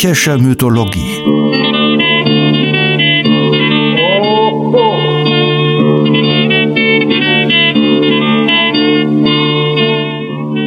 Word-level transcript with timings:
Griechische 0.00 0.38
Mythologie. 0.38 1.24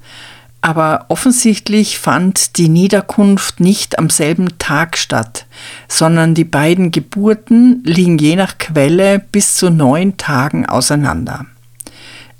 aber 0.59 1.05
offensichtlich 1.07 1.97
fand 1.97 2.57
die 2.57 2.67
Niederkunft 2.67 3.61
nicht 3.61 3.97
am 3.97 4.09
selben 4.09 4.57
Tag 4.57 4.97
statt, 4.97 5.45
sondern 5.87 6.35
die 6.35 6.43
beiden 6.43 6.91
Geburten 6.91 7.81
liegen 7.85 8.17
je 8.17 8.35
nach 8.35 8.57
Quelle 8.57 9.19
bis 9.19 9.55
zu 9.55 9.69
neun 9.69 10.17
Tagen 10.17 10.65
auseinander. 10.65 11.45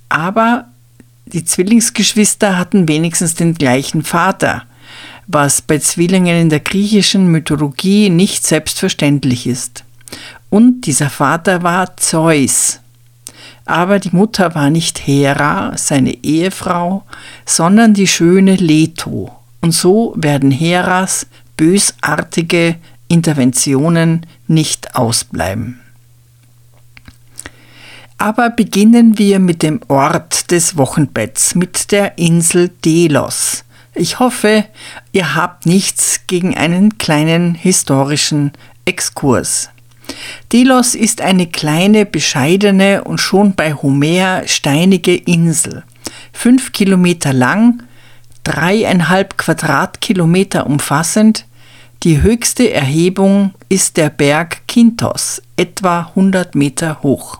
Aber 0.09 0.65
die 1.25 1.45
Zwillingsgeschwister 1.45 2.57
hatten 2.57 2.89
wenigstens 2.89 3.35
den 3.35 3.53
gleichen 3.53 4.03
Vater, 4.03 4.63
was 5.27 5.61
bei 5.61 5.79
Zwillingen 5.79 6.35
in 6.35 6.49
der 6.49 6.59
griechischen 6.59 7.27
Mythologie 7.27 8.09
nicht 8.09 8.45
selbstverständlich 8.45 9.47
ist. 9.47 9.84
Und 10.55 10.83
dieser 10.83 11.09
Vater 11.09 11.63
war 11.63 11.97
Zeus. 11.97 12.79
Aber 13.65 13.99
die 13.99 14.15
Mutter 14.15 14.55
war 14.55 14.69
nicht 14.69 15.05
Hera, 15.05 15.73
seine 15.75 16.23
Ehefrau, 16.23 17.03
sondern 17.45 17.93
die 17.93 18.07
schöne 18.07 18.55
Leto. 18.55 19.35
Und 19.59 19.73
so 19.73 20.13
werden 20.15 20.51
Heras 20.51 21.27
bösartige 21.57 22.77
Interventionen 23.09 24.25
nicht 24.47 24.95
ausbleiben. 24.95 25.81
Aber 28.17 28.49
beginnen 28.49 29.17
wir 29.17 29.39
mit 29.39 29.61
dem 29.61 29.81
Ort 29.89 30.51
des 30.51 30.77
Wochenbetts, 30.77 31.55
mit 31.55 31.91
der 31.91 32.17
Insel 32.17 32.69
Delos. 32.85 33.65
Ich 33.93 34.19
hoffe, 34.19 34.63
ihr 35.11 35.35
habt 35.35 35.65
nichts 35.65 36.21
gegen 36.27 36.55
einen 36.55 36.97
kleinen 36.97 37.55
historischen 37.55 38.53
Exkurs. 38.85 39.69
Delos 40.51 40.95
ist 40.95 41.21
eine 41.21 41.47
kleine, 41.47 42.05
bescheidene 42.05 43.03
und 43.03 43.19
schon 43.19 43.55
bei 43.55 43.73
Homer 43.73 44.43
steinige 44.47 45.15
Insel. 45.15 45.83
Fünf 46.33 46.71
Kilometer 46.71 47.33
lang, 47.33 47.83
dreieinhalb 48.43 49.37
Quadratkilometer 49.37 50.67
umfassend. 50.67 51.45
Die 52.03 52.21
höchste 52.21 52.71
Erhebung 52.71 53.53
ist 53.69 53.97
der 53.97 54.09
Berg 54.09 54.67
Kintos, 54.67 55.41
etwa 55.57 56.11
100 56.15 56.53
Meter 56.55 57.01
hoch. 57.01 57.39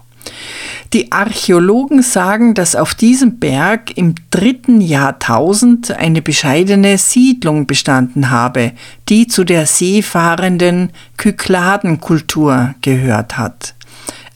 Die 0.93 1.11
Archäologen 1.11 2.01
sagen, 2.01 2.53
dass 2.53 2.75
auf 2.75 2.95
diesem 2.95 3.39
Berg 3.39 3.97
im 3.97 4.15
dritten 4.29 4.81
Jahrtausend 4.81 5.91
eine 5.91 6.21
bescheidene 6.21 6.97
Siedlung 6.97 7.67
bestanden 7.67 8.29
habe, 8.29 8.71
die 9.09 9.27
zu 9.27 9.43
der 9.43 9.65
seefahrenden 9.65 10.91
Kykladenkultur 11.17 12.75
gehört 12.81 13.37
hat. 13.37 13.75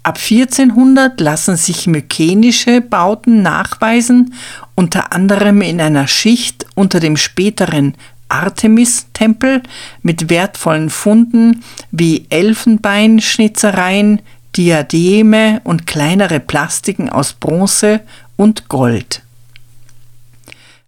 Ab 0.01 0.17
1400 0.17 1.19
lassen 1.19 1.55
sich 1.55 1.85
mykenische 1.85 2.81
Bauten 2.81 3.41
nachweisen, 3.41 4.33
unter 4.75 5.13
anderem 5.13 5.61
in 5.61 5.79
einer 5.79 6.07
Schicht 6.07 6.66
unter 6.73 6.99
dem 6.99 7.17
späteren 7.17 7.95
Artemis-Tempel 8.29 9.61
mit 10.01 10.29
wertvollen 10.29 10.89
Funden 10.89 11.63
wie 11.91 12.25
Elfenbeinschnitzereien, 12.29 14.22
Diademe 14.55 15.61
und 15.63 15.85
kleinere 15.87 16.39
Plastiken 16.39 17.09
aus 17.09 17.33
Bronze 17.33 18.01
und 18.35 18.69
Gold. 18.69 19.21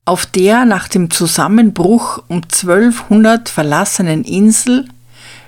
Auf 0.06 0.26
der 0.26 0.66
nach 0.66 0.88
dem 0.88 1.12
Zusammenbruch 1.12 2.24
um 2.28 2.42
1200 2.44 3.50
verlassenen 3.50 4.24
Insel 4.24 4.88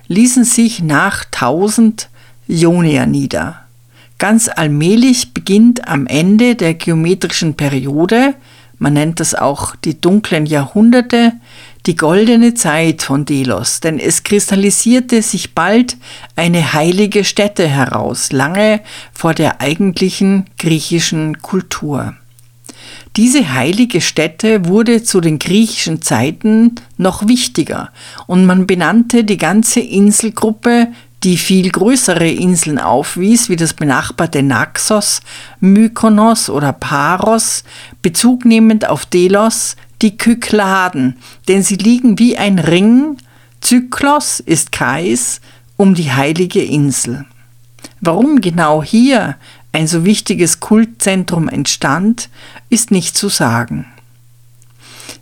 ließen 0.07 0.43
sich 0.43 0.81
nach 0.81 1.25
1000 1.25 2.09
Ionier 2.47 3.05
nieder. 3.05 3.61
Ganz 4.19 4.47
allmählich 4.47 5.33
beginnt 5.33 5.87
am 5.87 6.07
Ende 6.07 6.55
der 6.55 6.75
geometrischen 6.75 7.55
Periode, 7.55 8.35
man 8.79 8.93
nennt 8.93 9.19
das 9.19 9.33
auch 9.33 9.75
die 9.77 9.99
dunklen 9.99 10.45
Jahrhunderte, 10.45 11.33
die 11.85 11.95
goldene 11.95 12.53
Zeit 12.53 13.03
von 13.03 13.25
Delos, 13.25 13.81
denn 13.81 13.99
es 13.99 14.23
kristallisierte 14.23 15.21
sich 15.21 15.53
bald 15.53 15.97
eine 16.35 16.73
heilige 16.73 17.23
Stätte 17.25 17.67
heraus, 17.67 18.31
lange 18.31 18.81
vor 19.13 19.33
der 19.33 19.59
eigentlichen 19.59 20.45
griechischen 20.57 21.41
Kultur. 21.41 22.15
Diese 23.15 23.53
heilige 23.53 24.01
Stätte 24.01 24.65
wurde 24.65 25.03
zu 25.03 25.21
den 25.21 25.39
griechischen 25.39 26.01
Zeiten 26.01 26.75
noch 26.97 27.27
wichtiger 27.27 27.89
und 28.27 28.45
man 28.45 28.65
benannte 28.65 29.23
die 29.23 29.37
ganze 29.37 29.81
Inselgruppe, 29.81 30.87
die 31.23 31.37
viel 31.37 31.69
größere 31.69 32.27
Inseln 32.27 32.79
aufwies, 32.79 33.49
wie 33.49 33.55
das 33.55 33.73
benachbarte 33.73 34.41
Naxos, 34.41 35.21
Mykonos 35.59 36.49
oder 36.49 36.73
Paros, 36.73 37.63
bezugnehmend 38.01 38.89
auf 38.89 39.05
Delos, 39.05 39.75
die 40.03 40.17
Kykladen, 40.17 41.15
denn 41.47 41.63
sie 41.63 41.77
liegen 41.77 42.19
wie 42.19 42.37
ein 42.37 42.59
Ring, 42.59 43.17
Zyklos 43.61 44.39
ist 44.41 44.71
Kreis, 44.71 45.41
um 45.77 45.95
die 45.95 46.11
heilige 46.11 46.61
Insel. 46.61 47.25
Warum 48.01 48.41
genau 48.41 48.83
hier 48.83 49.37
ein 49.71 49.87
so 49.87 50.05
wichtiges 50.05 50.59
Kultzentrum 50.59 51.49
entstand, 51.49 52.29
ist 52.69 52.91
nicht 52.91 53.17
zu 53.17 53.29
sagen. 53.29 53.85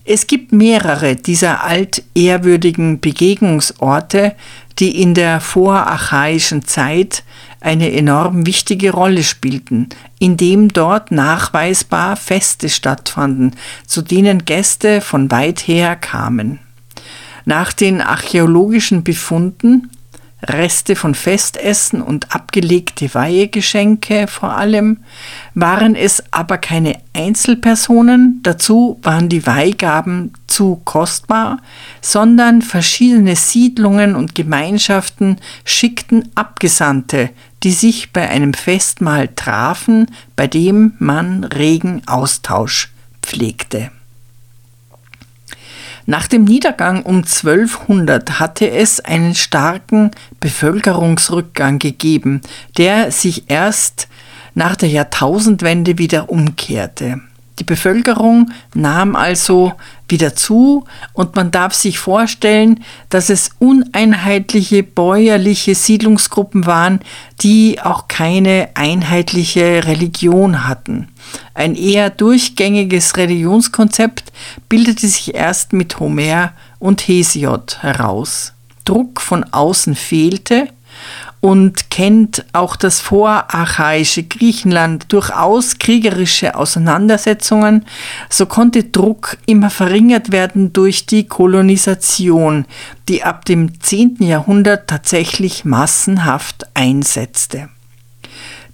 Es 0.04 0.26
gibt 0.26 0.52
mehrere 0.52 1.16
dieser 1.16 1.64
altehrwürdigen 1.64 3.00
Begegnungsorte, 3.00 4.36
die 4.80 5.02
in 5.02 5.14
der 5.14 5.42
vorarchaischen 5.42 6.66
Zeit 6.66 7.24
eine 7.60 7.92
enorm 7.92 8.46
wichtige 8.46 8.92
Rolle 8.92 9.24
spielten, 9.24 9.90
indem 10.20 10.70
dort 10.70 11.12
nachweisbar 11.12 12.16
Feste 12.16 12.70
stattfanden, 12.70 13.56
zu 13.86 14.02
denen 14.02 14.46
Gäste 14.46 15.02
von 15.02 15.30
weit 15.30 15.68
her 15.68 15.96
kamen. 15.96 16.60
Nach 17.46 17.74
den 17.74 18.02
archäologischen 18.02 19.04
Befunden 19.04 19.90
Reste 20.48 20.96
von 20.96 21.14
Festessen 21.16 22.02
und 22.02 22.34
abgelegte 22.36 23.14
Weihegeschenke 23.14 24.28
vor 24.28 24.52
allem, 24.58 24.98
waren 25.54 25.96
es 25.96 26.24
aber 26.32 26.58
keine 26.58 27.00
Einzelpersonen, 27.14 28.40
dazu 28.44 29.00
waren 29.04 29.30
die 29.30 29.46
Weihgaben 29.46 30.34
zu 30.48 30.82
kostbar, 30.84 31.60
sondern 32.02 32.62
verschiedene 32.62 33.36
Siedlungen 33.36 34.16
und 34.16 34.34
Gemeinschaften 34.34 35.38
schickten 35.64 36.30
Abgesandte, 36.36 37.30
die 37.64 37.72
sich 37.72 38.12
bei 38.12 38.30
einem 38.30 38.54
Festmahl 38.54 39.30
trafen, 39.36 40.08
bei 40.36 40.48
dem 40.48 40.94
man 40.98 41.44
regen 41.44 42.02
Austausch 42.08 42.92
pflegte. 43.22 43.92
Nach 46.06 46.28
dem 46.28 46.44
Niedergang 46.44 47.04
um 47.04 47.18
1200 47.18 48.40
hatte 48.40 48.70
es 48.70 49.00
einen 49.00 49.36
starken 49.36 50.12
Bevölkerungsrückgang 50.40 51.80
gegeben, 51.80 52.42
der 52.78 53.12
sich 53.12 53.50
erst 53.50 54.08
nach 54.54 54.76
der 54.76 54.90
Jahrtausendwende 54.90 55.98
wieder 55.98 56.30
umkehrte. 56.30 57.22
Die 57.62 57.66
Bevölkerung 57.66 58.50
nahm 58.74 59.16
also 59.16 59.74
wieder 60.10 60.36
zu 60.36 60.86
und 61.14 61.36
man 61.36 61.52
darf 61.52 61.76
sich 61.76 62.00
vorstellen, 62.00 62.84
dass 63.10 63.30
es 63.30 63.52
uneinheitliche 63.60 64.82
bäuerliche 64.82 65.76
Siedlungsgruppen 65.76 66.66
waren, 66.66 67.02
die 67.42 67.80
auch 67.80 68.08
keine 68.08 68.70
einheitliche 68.74 69.86
Religion 69.86 70.68
hatten. 70.68 71.10
Ein 71.54 71.76
eher 71.76 72.10
durchgängiges 72.10 73.16
Religionskonzept 73.16 74.34
bildete 74.68 75.08
sich 75.08 75.36
erst 75.36 75.72
mit 75.72 76.00
Homer 76.00 76.54
und 76.80 77.08
Hesiod 77.08 77.84
heraus. 77.84 78.54
Druck 78.86 79.22
von 79.22 79.44
außen 79.44 79.94
fehlte 79.94 80.70
und 81.42 81.90
kennt 81.90 82.46
auch 82.54 82.76
das 82.76 83.02
vorarchaische 83.02 84.24
Griechenland 84.24 85.12
durchaus 85.12 85.80
kriegerische 85.80 86.56
Auseinandersetzungen, 86.56 87.86
so 88.30 88.46
konnte 88.46 88.84
Druck 88.86 89.38
immer 89.48 89.72
verringert 89.72 90.32
werden 90.32 90.72
durch 90.72 91.08
die 91.08 91.28
Kolonisation, 91.28 92.66
die 93.10 93.24
ab 93.24 93.46
dem 93.46 93.82
10. 93.82 94.18
Jahrhundert 94.20 94.88
tatsächlich 94.88 95.66
massenhaft 95.66 96.68
einsetzte. 96.76 97.70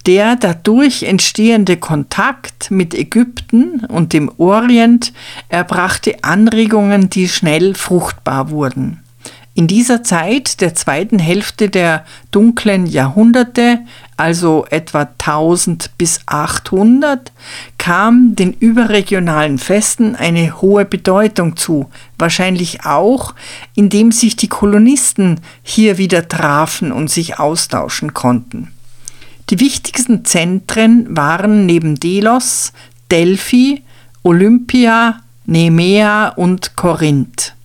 Der 0.06 0.36
dadurch 0.36 1.02
entstehende 1.02 1.76
Kontakt 1.76 2.70
mit 2.70 2.94
Ägypten 2.94 3.84
und 3.88 4.12
dem 4.12 4.30
Orient 4.38 5.12
erbrachte 5.48 6.22
Anregungen, 6.22 7.10
die 7.10 7.28
schnell 7.28 7.74
fruchtbar 7.74 8.50
wurden. 8.50 9.02
In 9.58 9.66
dieser 9.66 10.04
Zeit 10.04 10.60
der 10.60 10.76
zweiten 10.76 11.18
Hälfte 11.18 11.68
der 11.68 12.04
dunklen 12.30 12.86
Jahrhunderte, 12.86 13.80
also 14.16 14.64
etwa 14.70 15.08
1000 15.18 15.98
bis 15.98 16.20
800, 16.26 17.32
kam 17.76 18.36
den 18.36 18.52
überregionalen 18.52 19.58
Festen 19.58 20.14
eine 20.14 20.62
hohe 20.62 20.84
Bedeutung 20.84 21.56
zu, 21.56 21.90
wahrscheinlich 22.20 22.84
auch, 22.84 23.34
indem 23.74 24.12
sich 24.12 24.36
die 24.36 24.46
Kolonisten 24.46 25.40
hier 25.64 25.98
wieder 25.98 26.28
trafen 26.28 26.92
und 26.92 27.10
sich 27.10 27.40
austauschen 27.40 28.14
konnten. 28.14 28.68
Die 29.50 29.58
wichtigsten 29.58 30.24
Zentren 30.24 31.16
waren 31.16 31.66
neben 31.66 31.98
Delos, 31.98 32.72
Delphi, 33.10 33.82
Olympia, 34.22 35.18
Nemea 35.46 36.28
und 36.28 36.76
Korinth. 36.76 37.57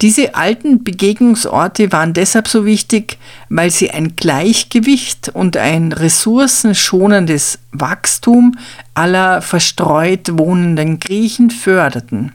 Diese 0.00 0.36
alten 0.36 0.84
Begegnungsorte 0.84 1.90
waren 1.90 2.12
deshalb 2.12 2.46
so 2.46 2.64
wichtig, 2.64 3.18
weil 3.48 3.70
sie 3.70 3.90
ein 3.90 4.14
Gleichgewicht 4.14 5.30
und 5.30 5.56
ein 5.56 5.90
ressourcenschonendes 5.90 7.58
Wachstum 7.72 8.56
aller 8.94 9.42
verstreut 9.42 10.38
wohnenden 10.38 11.00
Griechen 11.00 11.50
förderten. 11.50 12.32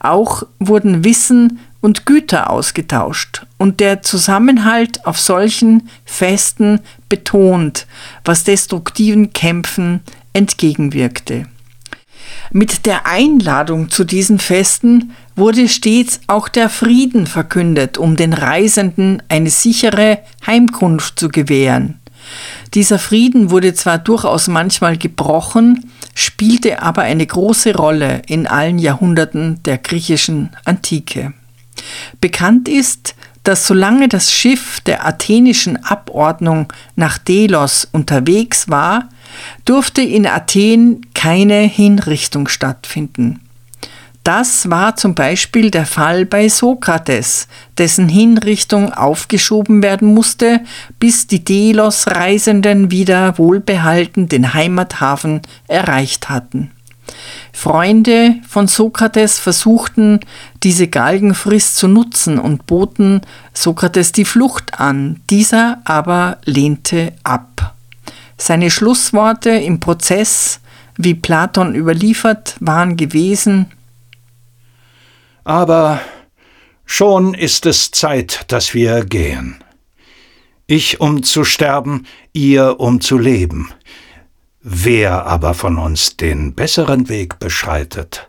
Auch 0.00 0.44
wurden 0.58 1.04
Wissen 1.04 1.58
und 1.82 2.06
Güter 2.06 2.48
ausgetauscht 2.48 3.44
und 3.58 3.80
der 3.80 4.00
Zusammenhalt 4.00 5.04
auf 5.04 5.18
solchen 5.18 5.90
Festen 6.06 6.80
betont, 7.10 7.86
was 8.24 8.44
destruktiven 8.44 9.34
Kämpfen 9.34 10.00
entgegenwirkte. 10.32 11.46
Mit 12.52 12.86
der 12.86 13.06
Einladung 13.06 13.90
zu 13.90 14.04
diesen 14.04 14.38
Festen 14.38 15.12
wurde 15.36 15.68
stets 15.68 16.20
auch 16.26 16.48
der 16.48 16.68
Frieden 16.68 17.26
verkündet, 17.26 17.98
um 17.98 18.16
den 18.16 18.32
Reisenden 18.32 19.22
eine 19.28 19.50
sichere 19.50 20.18
Heimkunft 20.46 21.18
zu 21.18 21.28
gewähren. 21.28 21.98
Dieser 22.74 22.98
Frieden 22.98 23.50
wurde 23.50 23.74
zwar 23.74 23.98
durchaus 23.98 24.48
manchmal 24.48 24.96
gebrochen, 24.96 25.90
spielte 26.14 26.82
aber 26.82 27.02
eine 27.02 27.26
große 27.26 27.74
Rolle 27.74 28.22
in 28.26 28.46
allen 28.46 28.78
Jahrhunderten 28.78 29.62
der 29.64 29.78
griechischen 29.78 30.50
Antike. 30.64 31.32
Bekannt 32.20 32.68
ist, 32.68 33.14
dass 33.44 33.66
solange 33.66 34.08
das 34.08 34.32
Schiff 34.32 34.80
der 34.80 35.06
athenischen 35.06 35.84
Abordnung 35.84 36.72
nach 36.94 37.18
Delos 37.18 37.88
unterwegs 37.90 38.68
war, 38.68 39.08
durfte 39.64 40.02
in 40.02 40.26
Athen 40.26 41.06
keine 41.14 41.60
Hinrichtung 41.62 42.46
stattfinden. 42.46 43.40
Das 44.24 44.70
war 44.70 44.94
zum 44.94 45.16
Beispiel 45.16 45.72
der 45.72 45.84
Fall 45.84 46.26
bei 46.26 46.48
Sokrates, 46.48 47.48
dessen 47.76 48.08
Hinrichtung 48.08 48.92
aufgeschoben 48.92 49.82
werden 49.82 50.14
musste, 50.14 50.60
bis 51.00 51.26
die 51.26 51.42
Delos-Reisenden 51.44 52.92
wieder 52.92 53.36
wohlbehalten 53.36 54.28
den 54.28 54.54
Heimathafen 54.54 55.42
erreicht 55.66 56.28
hatten. 56.28 56.70
Freunde 57.52 58.36
von 58.48 58.68
Sokrates 58.68 59.40
versuchten, 59.40 60.20
diese 60.62 60.86
Galgenfrist 60.86 61.76
zu 61.76 61.88
nutzen 61.88 62.38
und 62.38 62.66
boten 62.66 63.22
Sokrates 63.52 64.12
die 64.12 64.24
Flucht 64.24 64.78
an, 64.78 65.20
dieser 65.30 65.80
aber 65.84 66.38
lehnte 66.44 67.12
ab. 67.24 67.74
Seine 68.38 68.70
Schlussworte 68.70 69.50
im 69.50 69.80
Prozess, 69.80 70.60
wie 70.96 71.14
Platon 71.14 71.74
überliefert, 71.74 72.54
waren 72.60 72.96
gewesen 72.96 73.66
aber 75.44 76.00
schon 76.84 77.34
ist 77.34 77.66
es 77.66 77.90
Zeit, 77.90 78.44
dass 78.48 78.74
wir 78.74 79.04
gehen. 79.04 79.62
Ich 80.66 81.00
um 81.00 81.22
zu 81.22 81.44
sterben, 81.44 82.06
ihr 82.32 82.80
um 82.80 83.00
zu 83.00 83.18
leben. 83.18 83.70
Wer 84.60 85.26
aber 85.26 85.54
von 85.54 85.76
uns 85.76 86.16
den 86.16 86.54
besseren 86.54 87.08
Weg 87.08 87.38
beschreitet, 87.38 88.28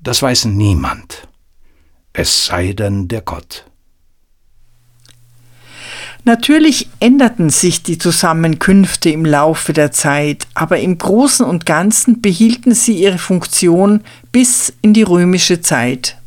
das 0.00 0.22
weiß 0.22 0.44
niemand, 0.44 1.26
es 2.12 2.46
sei 2.46 2.74
denn 2.74 3.08
der 3.08 3.22
Gott. 3.22 3.64
Natürlich 6.24 6.90
änderten 7.00 7.48
sich 7.48 7.82
die 7.82 7.96
Zusammenkünfte 7.96 9.08
im 9.08 9.24
Laufe 9.24 9.72
der 9.72 9.92
Zeit, 9.92 10.46
aber 10.52 10.78
im 10.78 10.98
Großen 10.98 11.46
und 11.46 11.64
Ganzen 11.64 12.20
behielten 12.20 12.74
sie 12.74 13.00
ihre 13.00 13.16
Funktion 13.16 14.02
bis 14.30 14.74
in 14.82 14.92
die 14.92 15.04
römische 15.04 15.62
Zeit. 15.62 16.17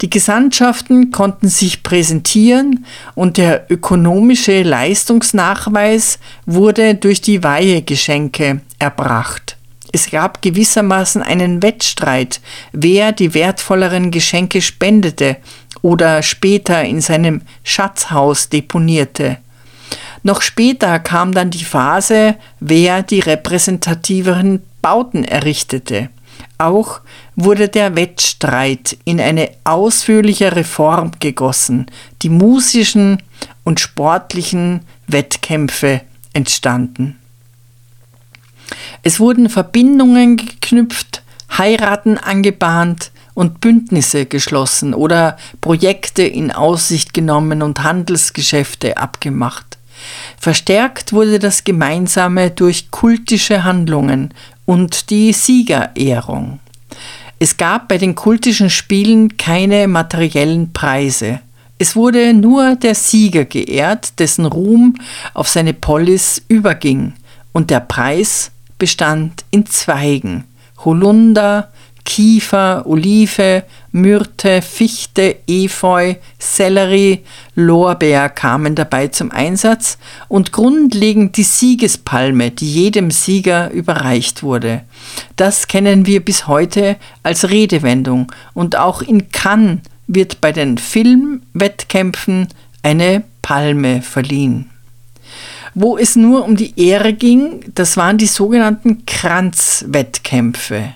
Die 0.00 0.10
Gesandtschaften 0.10 1.10
konnten 1.10 1.48
sich 1.48 1.82
präsentieren 1.82 2.84
und 3.14 3.36
der 3.36 3.70
ökonomische 3.70 4.62
Leistungsnachweis 4.62 6.18
wurde 6.46 6.94
durch 6.94 7.20
die 7.20 7.42
Weihegeschenke 7.42 8.60
erbracht. 8.78 9.56
Es 9.92 10.10
gab 10.10 10.40
gewissermaßen 10.40 11.22
einen 11.22 11.62
Wettstreit, 11.62 12.40
wer 12.72 13.12
die 13.12 13.34
wertvolleren 13.34 14.10
Geschenke 14.10 14.62
spendete 14.62 15.36
oder 15.82 16.22
später 16.22 16.84
in 16.84 17.00
seinem 17.00 17.42
Schatzhaus 17.64 18.48
deponierte. 18.48 19.38
Noch 20.22 20.42
später 20.42 20.98
kam 20.98 21.32
dann 21.32 21.50
die 21.50 21.64
Phase, 21.64 22.36
wer 22.60 23.02
die 23.02 23.20
repräsentativeren 23.20 24.62
Bauten 24.82 25.24
errichtete. 25.24 26.10
Auch 26.60 27.00
wurde 27.36 27.68
der 27.70 27.96
Wettstreit 27.96 28.98
in 29.06 29.18
eine 29.18 29.50
ausführlichere 29.64 30.62
Form 30.62 31.12
gegossen. 31.18 31.86
Die 32.20 32.28
musischen 32.28 33.22
und 33.64 33.80
sportlichen 33.80 34.82
Wettkämpfe 35.06 36.02
entstanden. 36.34 37.16
Es 39.02 39.20
wurden 39.20 39.48
Verbindungen 39.48 40.36
geknüpft, 40.36 41.22
Heiraten 41.56 42.18
angebahnt 42.18 43.10
und 43.32 43.62
Bündnisse 43.62 44.26
geschlossen 44.26 44.92
oder 44.92 45.38
Projekte 45.62 46.24
in 46.24 46.52
Aussicht 46.52 47.14
genommen 47.14 47.62
und 47.62 47.82
Handelsgeschäfte 47.82 48.98
abgemacht. 48.98 49.78
Verstärkt 50.38 51.12
wurde 51.12 51.38
das 51.38 51.64
Gemeinsame 51.64 52.50
durch 52.50 52.90
kultische 52.90 53.64
Handlungen 53.64 54.34
und 54.66 55.10
die 55.10 55.32
Siegerehrung. 55.32 56.60
Es 57.38 57.56
gab 57.56 57.88
bei 57.88 57.98
den 57.98 58.14
kultischen 58.14 58.70
Spielen 58.70 59.36
keine 59.36 59.88
materiellen 59.88 60.72
Preise. 60.72 61.40
Es 61.78 61.96
wurde 61.96 62.34
nur 62.34 62.76
der 62.76 62.94
Sieger 62.94 63.46
geehrt, 63.46 64.18
dessen 64.18 64.44
Ruhm 64.44 64.96
auf 65.32 65.48
seine 65.48 65.72
Polis 65.72 66.42
überging, 66.48 67.14
und 67.52 67.70
der 67.70 67.80
Preis 67.80 68.50
bestand 68.78 69.44
in 69.50 69.66
Zweigen, 69.66 70.44
Holunder, 70.84 71.70
Kiefer, 72.10 72.86
Olive, 72.86 73.62
Myrte, 73.92 74.62
Fichte, 74.62 75.36
Efeu, 75.46 76.16
Sellerie, 76.40 77.20
Lorbeer 77.54 78.28
kamen 78.28 78.74
dabei 78.74 79.06
zum 79.06 79.30
Einsatz 79.30 79.96
und 80.26 80.50
grundlegend 80.50 81.36
die 81.36 81.44
Siegespalme, 81.44 82.50
die 82.50 82.68
jedem 82.68 83.12
Sieger 83.12 83.70
überreicht 83.70 84.42
wurde. 84.42 84.82
Das 85.36 85.68
kennen 85.68 86.04
wir 86.04 86.24
bis 86.24 86.48
heute 86.48 86.96
als 87.22 87.48
Redewendung 87.48 88.32
und 88.54 88.74
auch 88.74 89.02
in 89.02 89.30
Cannes 89.30 89.78
wird 90.08 90.40
bei 90.40 90.50
den 90.50 90.78
Filmwettkämpfen 90.78 92.48
eine 92.82 93.22
Palme 93.40 94.02
verliehen. 94.02 94.68
Wo 95.74 95.96
es 95.96 96.16
nur 96.16 96.44
um 96.44 96.56
die 96.56 96.72
Ehre 96.76 97.12
ging, 97.12 97.60
das 97.76 97.96
waren 97.96 98.18
die 98.18 98.26
sogenannten 98.26 99.06
Kranzwettkämpfe. 99.06 100.94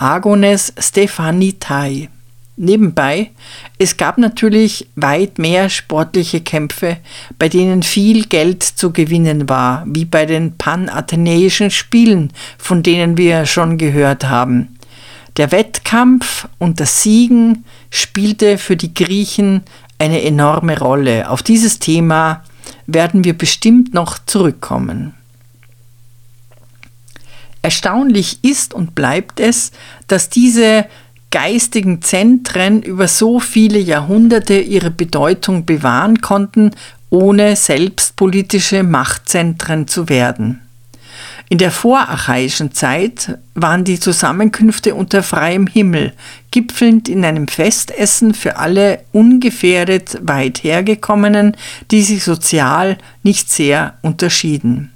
Agones 0.00 0.72
Stephanitai. 0.78 2.08
Nebenbei, 2.56 3.30
es 3.78 3.96
gab 3.96 4.18
natürlich 4.18 4.88
weit 4.96 5.38
mehr 5.38 5.68
sportliche 5.68 6.40
Kämpfe, 6.40 6.98
bei 7.38 7.48
denen 7.48 7.82
viel 7.82 8.26
Geld 8.26 8.62
zu 8.62 8.92
gewinnen 8.92 9.48
war, 9.48 9.84
wie 9.86 10.04
bei 10.04 10.24
den 10.26 10.56
Panathenäischen 10.56 11.70
Spielen, 11.70 12.32
von 12.58 12.82
denen 12.82 13.16
wir 13.16 13.46
schon 13.46 13.76
gehört 13.78 14.24
haben. 14.24 14.76
Der 15.36 15.52
Wettkampf 15.52 16.48
und 16.58 16.80
das 16.80 17.02
Siegen 17.02 17.64
spielte 17.90 18.58
für 18.58 18.76
die 18.76 18.94
Griechen 18.94 19.62
eine 19.98 20.22
enorme 20.22 20.78
Rolle. 20.78 21.30
Auf 21.30 21.42
dieses 21.42 21.78
Thema 21.80 22.44
werden 22.86 23.24
wir 23.24 23.36
bestimmt 23.36 23.94
noch 23.94 24.18
zurückkommen. 24.26 25.17
Erstaunlich 27.62 28.44
ist 28.44 28.74
und 28.74 28.94
bleibt 28.94 29.40
es, 29.40 29.72
dass 30.06 30.28
diese 30.28 30.86
geistigen 31.30 32.00
Zentren 32.02 32.82
über 32.82 33.08
so 33.08 33.40
viele 33.40 33.78
Jahrhunderte 33.78 34.58
ihre 34.58 34.90
Bedeutung 34.90 35.66
bewahren 35.66 36.20
konnten, 36.20 36.70
ohne 37.10 37.56
selbst 37.56 38.16
politische 38.16 38.82
Machtzentren 38.82 39.88
zu 39.88 40.08
werden. 40.08 40.60
In 41.50 41.56
der 41.56 41.70
vorarchaischen 41.70 42.72
Zeit 42.72 43.38
waren 43.54 43.84
die 43.84 43.98
Zusammenkünfte 43.98 44.94
unter 44.94 45.22
freiem 45.22 45.66
Himmel, 45.66 46.12
gipfelnd 46.50 47.08
in 47.08 47.24
einem 47.24 47.48
Festessen 47.48 48.34
für 48.34 48.56
alle 48.56 49.00
ungefährdet 49.12 50.18
weit 50.20 50.62
hergekommenen, 50.62 51.56
die 51.90 52.02
sich 52.02 52.22
sozial 52.22 52.98
nicht 53.22 53.50
sehr 53.50 53.94
unterschieden. 54.02 54.92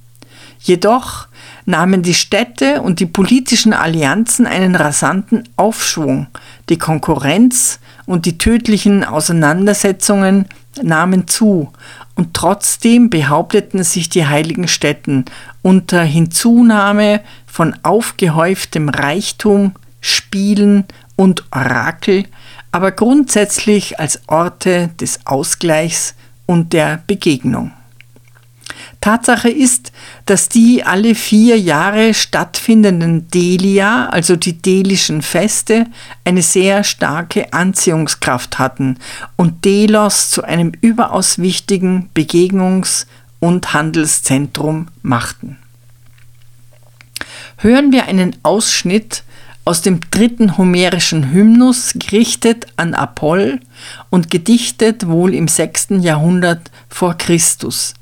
Jedoch 0.63 1.27
nahmen 1.67 2.03
die 2.03 2.15
Städte 2.15 2.83
und 2.83 3.01
die 3.01 3.07
politischen 3.07 3.73
Allianzen 3.73 4.47
einen 4.47 4.77
rasanten 4.77 5.49
Aufschwung. 5.57 6.29
Die 6.69 6.79
Konkurrenz 6.79 7.81
und 8.07 8.27
die 8.27 8.39
tödlichen 8.39 9.05
Auseinandersetzungen 9.05 10.47
nahmen 10.81 11.27
zu, 11.27 11.73
und 12.15 12.35
trotzdem 12.35 13.11
behaupteten 13.11 13.83
sich 13.85 14.09
die 14.09 14.27
heiligen 14.27 14.69
Städten 14.69 15.25
unter 15.63 16.03
Hinzunahme 16.03 17.23
von 17.47 17.75
aufgehäuftem 17.83 18.89
Reichtum, 18.89 19.73
Spielen 20.01 20.85
und 21.17 21.45
Orakel, 21.53 22.25
aber 22.71 22.93
grundsätzlich 22.93 23.99
als 23.99 24.21
Orte 24.29 24.91
des 25.01 25.21
Ausgleichs 25.27 26.15
und 26.47 26.73
der 26.73 27.03
Begegnung. 27.07 27.73
Tatsache 29.03 29.51
ist, 29.51 29.93
dass 30.27 30.49
die 30.49 30.85
alle 30.85 31.15
vier 31.15 31.59
Jahre 31.59 32.15
stattfindenden 32.15 33.29
Delia, 33.29 34.09
also 34.09 34.37
die 34.37 34.55
delischen 34.55 35.23
Feste, 35.23 35.87
eine 36.25 36.41
sehr 36.41 36.85
starke 36.85 37.53
Anziehungskraft 37.53 38.59
hatten 38.59 38.97
und 39.37 39.67
Delos 39.67 40.31
zu 40.31 40.45
einem 40.45 40.73
überaus 40.81 41.39
wichtigen 41.39 42.11
Begegnungs- 42.15 43.07
und 43.41 43.75
Handelszentrum 43.75 44.87
machten. 45.03 45.59
Hören 47.57 47.91
wir 47.91 48.07
einen 48.07 48.37
Ausschnitt 48.45 49.25
aus 49.65 49.83
dem 49.83 49.99
dritten 50.11 50.57
homerischen 50.59 51.33
Hymnus, 51.33 51.95
gerichtet 51.95 52.67
an 52.77 52.95
Apoll 52.95 53.59
und 54.11 54.31
gedichtet 54.31 55.09
wohl 55.09 55.35
im 55.35 55.49
sechsten 55.49 56.01
Jahrhundert 56.01 56.71
vor 56.89 57.15
Christus. 57.19 57.95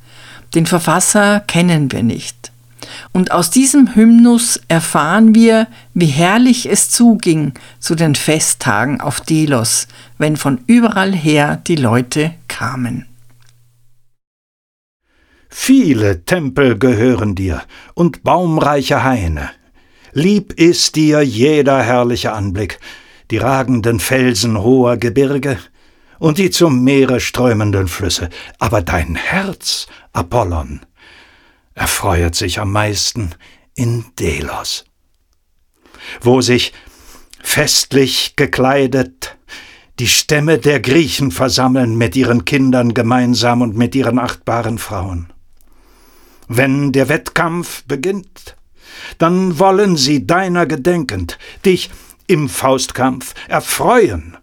Den 0.54 0.66
Verfasser 0.66 1.40
kennen 1.40 1.92
wir 1.92 2.02
nicht. 2.02 2.50
Und 3.12 3.30
aus 3.32 3.50
diesem 3.50 3.94
Hymnus 3.94 4.60
erfahren 4.68 5.34
wir, 5.34 5.68
wie 5.94 6.06
herrlich 6.06 6.68
es 6.68 6.90
zuging 6.90 7.52
zu 7.78 7.94
den 7.94 8.14
Festtagen 8.14 9.00
auf 9.00 9.20
Delos, 9.20 9.86
wenn 10.18 10.36
von 10.36 10.60
überall 10.66 11.12
her 11.12 11.60
die 11.66 11.76
Leute 11.76 12.34
kamen. 12.48 13.06
Viele 15.48 16.24
Tempel 16.24 16.78
gehören 16.78 17.34
dir 17.34 17.62
und 17.94 18.22
baumreiche 18.22 19.02
Haine. 19.02 19.50
Lieb 20.12 20.52
ist 20.54 20.96
dir 20.96 21.22
jeder 21.22 21.82
herrliche 21.82 22.32
Anblick, 22.32 22.78
die 23.30 23.38
ragenden 23.38 24.00
Felsen 24.00 24.58
hoher 24.58 24.96
Gebirge, 24.96 25.58
und 26.20 26.38
die 26.38 26.50
zum 26.50 26.84
Meere 26.84 27.18
strömenden 27.18 27.88
Flüsse. 27.88 28.28
Aber 28.60 28.82
dein 28.82 29.16
Herz, 29.16 29.88
Apollon, 30.12 30.80
erfreut 31.74 32.36
sich 32.36 32.60
am 32.60 32.70
meisten 32.70 33.30
in 33.74 34.04
Delos, 34.20 34.84
wo 36.20 36.40
sich 36.42 36.72
festlich 37.42 38.36
gekleidet 38.36 39.36
die 39.98 40.06
Stämme 40.06 40.58
der 40.58 40.80
Griechen 40.80 41.30
versammeln 41.30 41.96
mit 41.96 42.16
ihren 42.16 42.44
Kindern 42.44 42.94
gemeinsam 42.94 43.60
und 43.60 43.76
mit 43.76 43.94
ihren 43.94 44.18
achtbaren 44.18 44.78
Frauen. 44.78 45.32
Wenn 46.48 46.92
der 46.92 47.08
Wettkampf 47.08 47.84
beginnt, 47.84 48.56
dann 49.18 49.58
wollen 49.58 49.96
sie 49.96 50.26
deiner 50.26 50.66
gedenkend 50.66 51.38
dich 51.64 51.90
im 52.26 52.48
Faustkampf 52.48 53.34
erfreuen 53.48 54.36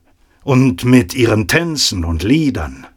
und 0.47 0.85
mit 0.85 1.13
ihren 1.13 1.49
Tänzen 1.49 2.05
und 2.05 2.23
Liedern. 2.23 2.87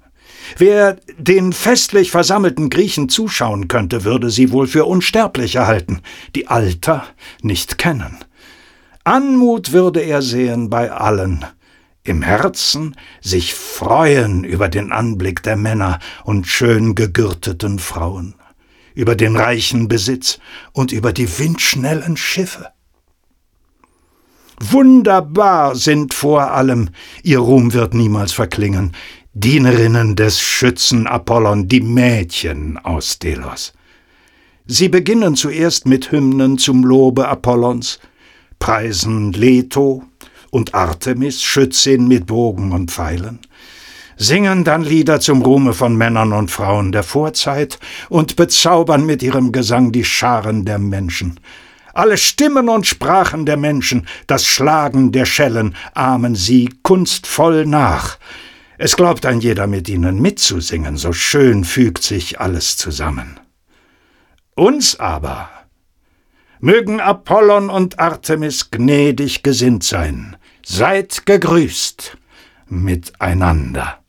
Wer 0.57 0.99
den 1.19 1.53
festlich 1.53 2.13
versammelten 2.13 2.71
Griechen 2.71 3.09
zuschauen 3.09 3.67
könnte, 3.67 4.05
würde 4.05 4.31
sie 4.31 4.53
wohl 4.53 4.69
für 4.69 4.85
unsterblich 4.85 5.57
erhalten, 5.57 6.01
die 6.37 6.47
Alter 6.47 7.05
nicht 7.43 7.77
kennen. 7.77 8.19
Anmut 9.03 9.73
würde 9.73 9.99
er 9.99 10.23
sehen 10.23 10.71
bei 10.71 10.93
allen, 10.93 11.45
im 12.05 12.23
Herzen 12.23 12.95
sich 13.21 13.53
freuen 13.53 14.45
über 14.45 14.69
den 14.69 14.93
Anblick 14.93 15.43
der 15.43 15.57
Männer 15.57 15.99
und 16.23 16.47
schön 16.47 16.95
gegürteten 16.95 17.81
Frauen, 17.81 18.37
über 18.95 19.17
den 19.17 19.35
reichen 19.35 19.89
Besitz 19.89 20.39
und 20.73 20.93
über 20.93 21.13
die 21.13 21.41
windschnellen 21.41 22.17
Schiffe. 22.17 22.69
Wunderbar 24.63 25.75
sind 25.75 26.13
vor 26.13 26.51
allem, 26.51 26.91
ihr 27.23 27.39
Ruhm 27.39 27.73
wird 27.73 27.95
niemals 27.95 28.33
verklingen, 28.33 28.93
Dienerinnen 29.33 30.17
des 30.17 30.39
Schützen 30.39 31.07
Apollon, 31.07 31.67
die 31.67 31.81
Mädchen 31.81 32.77
aus 32.77 33.19
Delos. 33.19 33.73
Sie 34.67 34.91
beginnen 34.91 35.35
zuerst 35.35 35.87
mit 35.87 36.13
Hymnen 36.13 36.59
zum 36.59 36.85
Lobe 36.85 37.27
Apollons, 37.27 38.01
preisen 38.59 39.33
Leto 39.33 40.05
und 40.51 40.75
Artemis, 40.75 41.43
Schützin 41.43 42.07
mit 42.07 42.27
Bogen 42.27 42.73
und 42.73 42.91
Pfeilen, 42.91 43.39
singen 44.19 44.65
dann 44.65 44.83
Lieder 44.83 45.21
zum 45.21 45.41
Ruhme 45.41 45.73
von 45.73 45.97
Männern 45.97 46.35
und 46.35 46.51
Frauen 46.51 46.93
der 46.93 47.03
Vorzeit 47.03 47.79
und 48.11 48.37
bezaubern 48.37 49.07
mit 49.07 49.23
ihrem 49.23 49.53
Gesang 49.53 49.91
die 49.91 50.05
Scharen 50.05 50.67
der 50.67 50.79
Menschen, 50.79 51.41
alle 51.95 52.17
Stimmen 52.17 52.69
und 52.69 52.87
Sprachen 52.87 53.47
der 53.47 53.57
Menschen, 53.57 54.07
das 54.27 54.45
Schlagen 54.45 55.13
der 55.13 55.27
Schellen 55.27 55.75
ahmen 55.95 56.35
sie 56.35 56.71
kunstvoll 56.83 57.67
nach. 57.67 58.19
Es 58.79 58.97
glaubt 58.97 59.27
ein 59.27 59.41
jeder 59.41 59.67
mit 59.67 59.89
ihnen 59.89 60.21
mitzusingen, 60.23 60.97
so 60.97 61.13
schön 61.13 61.65
fügt 61.65 62.03
sich 62.03 62.41
alles 62.41 62.77
zusammen. 62.77 63.39
Uns 64.55 64.99
aber 64.99 65.51
mögen 66.61 67.01
Apollon 67.01 67.71
und 67.71 67.99
Artemis 67.99 68.71
gnädig 68.71 69.43
gesinnt 69.43 69.85
sein, 69.85 70.37
seid 70.65 71.27
gegrüßt 71.27 72.17
miteinander. 72.67 74.00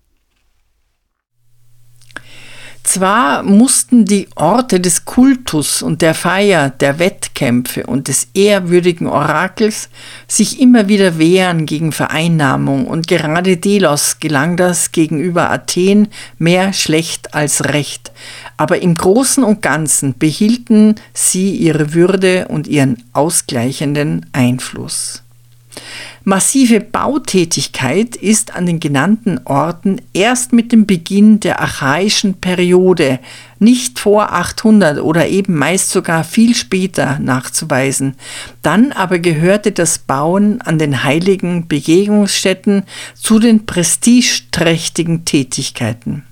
Zwar 2.84 3.44
mussten 3.44 4.06
die 4.06 4.28
Orte 4.36 4.80
des 4.80 5.06
Kultus 5.06 5.84
und 5.84 6.02
der 6.02 6.16
Feier, 6.16 6.72
der 6.72 6.98
Wettkämpfe 6.98 7.86
und 7.86 8.08
des 8.08 8.28
ehrwürdigen 8.34 9.08
Orakels 9.08 9.90
sich 10.28 10.60
immer 10.60 10.88
wieder 10.88 11.20
wehren 11.20 11.68
gegen 11.68 11.92
Vereinnahmung, 11.92 12.88
und 12.88 13.08
gerade 13.08 13.58
Delos 13.58 14.20
gelang 14.20 14.58
das 14.58 14.92
gegenüber 14.92 15.52
Athen 15.52 16.08
mehr 16.40 16.74
schlecht 16.74 17.36
als 17.36 17.66
recht, 17.66 18.12
aber 18.58 18.82
im 18.82 18.96
Großen 18.96 19.44
und 19.44 19.62
Ganzen 19.62 20.18
behielten 20.18 20.96
sie 21.14 21.56
ihre 21.56 21.94
Würde 21.94 22.48
und 22.48 22.68
ihren 22.68 23.04
ausgleichenden 23.14 24.26
Einfluss. 24.34 25.24
Massive 26.24 26.82
Bautätigkeit 26.82 28.16
ist 28.16 28.56
an 28.56 28.68
den 28.68 28.80
genannten 28.80 29.40
Orten 29.46 30.00
erst 30.14 30.54
mit 30.54 30.72
dem 30.72 30.86
Beginn 30.86 31.40
der 31.40 31.60
archaischen 31.60 32.36
Periode, 32.36 33.20
nicht 33.58 33.98
vor 33.98 34.32
800 34.32 35.00
oder 35.00 35.28
eben 35.28 35.56
meist 35.56 35.90
sogar 35.90 36.24
viel 36.24 36.54
später 36.54 37.18
nachzuweisen. 37.20 38.16
Dann 38.62 38.92
aber 38.92 39.18
gehörte 39.18 39.72
das 39.72 39.98
Bauen 39.98 40.62
an 40.62 40.78
den 40.78 41.04
heiligen 41.04 41.68
Begegnungsstätten 41.68 42.84
zu 43.16 43.40
den 43.40 43.66
prestigeträchtigen 43.66 45.26
Tätigkeiten. 45.26 46.24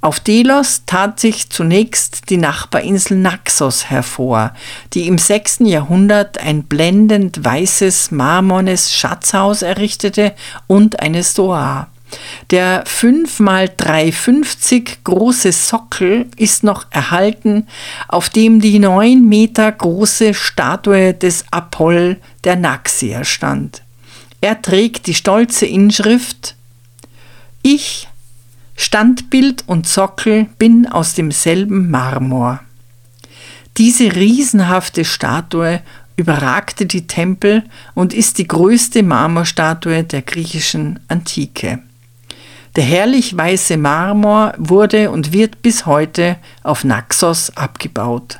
Auf 0.00 0.20
Delos 0.20 0.82
tat 0.86 1.20
sich 1.20 1.50
zunächst 1.50 2.30
die 2.30 2.38
Nachbarinsel 2.38 3.18
Naxos 3.18 3.90
hervor, 3.90 4.54
die 4.94 5.06
im 5.06 5.18
6. 5.18 5.60
Jahrhundert 5.60 6.38
ein 6.38 6.64
blendend 6.64 7.44
weißes 7.44 8.10
marmornes 8.10 8.94
Schatzhaus 8.94 9.62
errichtete 9.62 10.34
und 10.66 11.00
eine 11.00 11.22
Stoa. 11.22 11.88
Der 12.50 12.82
5 12.86 13.40
x 13.40 13.72
350 13.76 15.04
große 15.04 15.52
Sockel 15.52 16.26
ist 16.36 16.64
noch 16.64 16.86
erhalten, 16.90 17.68
auf 18.08 18.28
dem 18.28 18.60
die 18.60 18.78
9 18.78 19.24
Meter 19.24 19.70
große 19.70 20.34
Statue 20.34 21.14
des 21.14 21.44
Apoll 21.50 22.16
der 22.44 22.56
Naxier 22.56 23.24
stand. 23.24 23.82
Er 24.40 24.60
trägt 24.60 25.06
die 25.06 25.14
stolze 25.14 25.66
Inschrift 25.66 26.56
Ich, 27.62 28.08
Standbild 28.82 29.64
und 29.66 29.86
Sockel 29.86 30.46
bin 30.58 30.86
aus 30.86 31.12
demselben 31.12 31.90
Marmor. 31.90 32.60
Diese 33.76 34.16
riesenhafte 34.16 35.04
Statue 35.04 35.82
überragte 36.16 36.86
die 36.86 37.06
Tempel 37.06 37.62
und 37.92 38.14
ist 38.14 38.38
die 38.38 38.46
größte 38.46 39.02
Marmorstatue 39.02 40.02
der 40.04 40.22
griechischen 40.22 40.98
Antike. 41.08 41.80
Der 42.74 42.84
herrlich 42.84 43.36
weiße 43.36 43.76
Marmor 43.76 44.54
wurde 44.56 45.10
und 45.10 45.34
wird 45.34 45.60
bis 45.60 45.84
heute 45.84 46.38
auf 46.62 46.82
Naxos 46.82 47.54
abgebaut. 47.58 48.39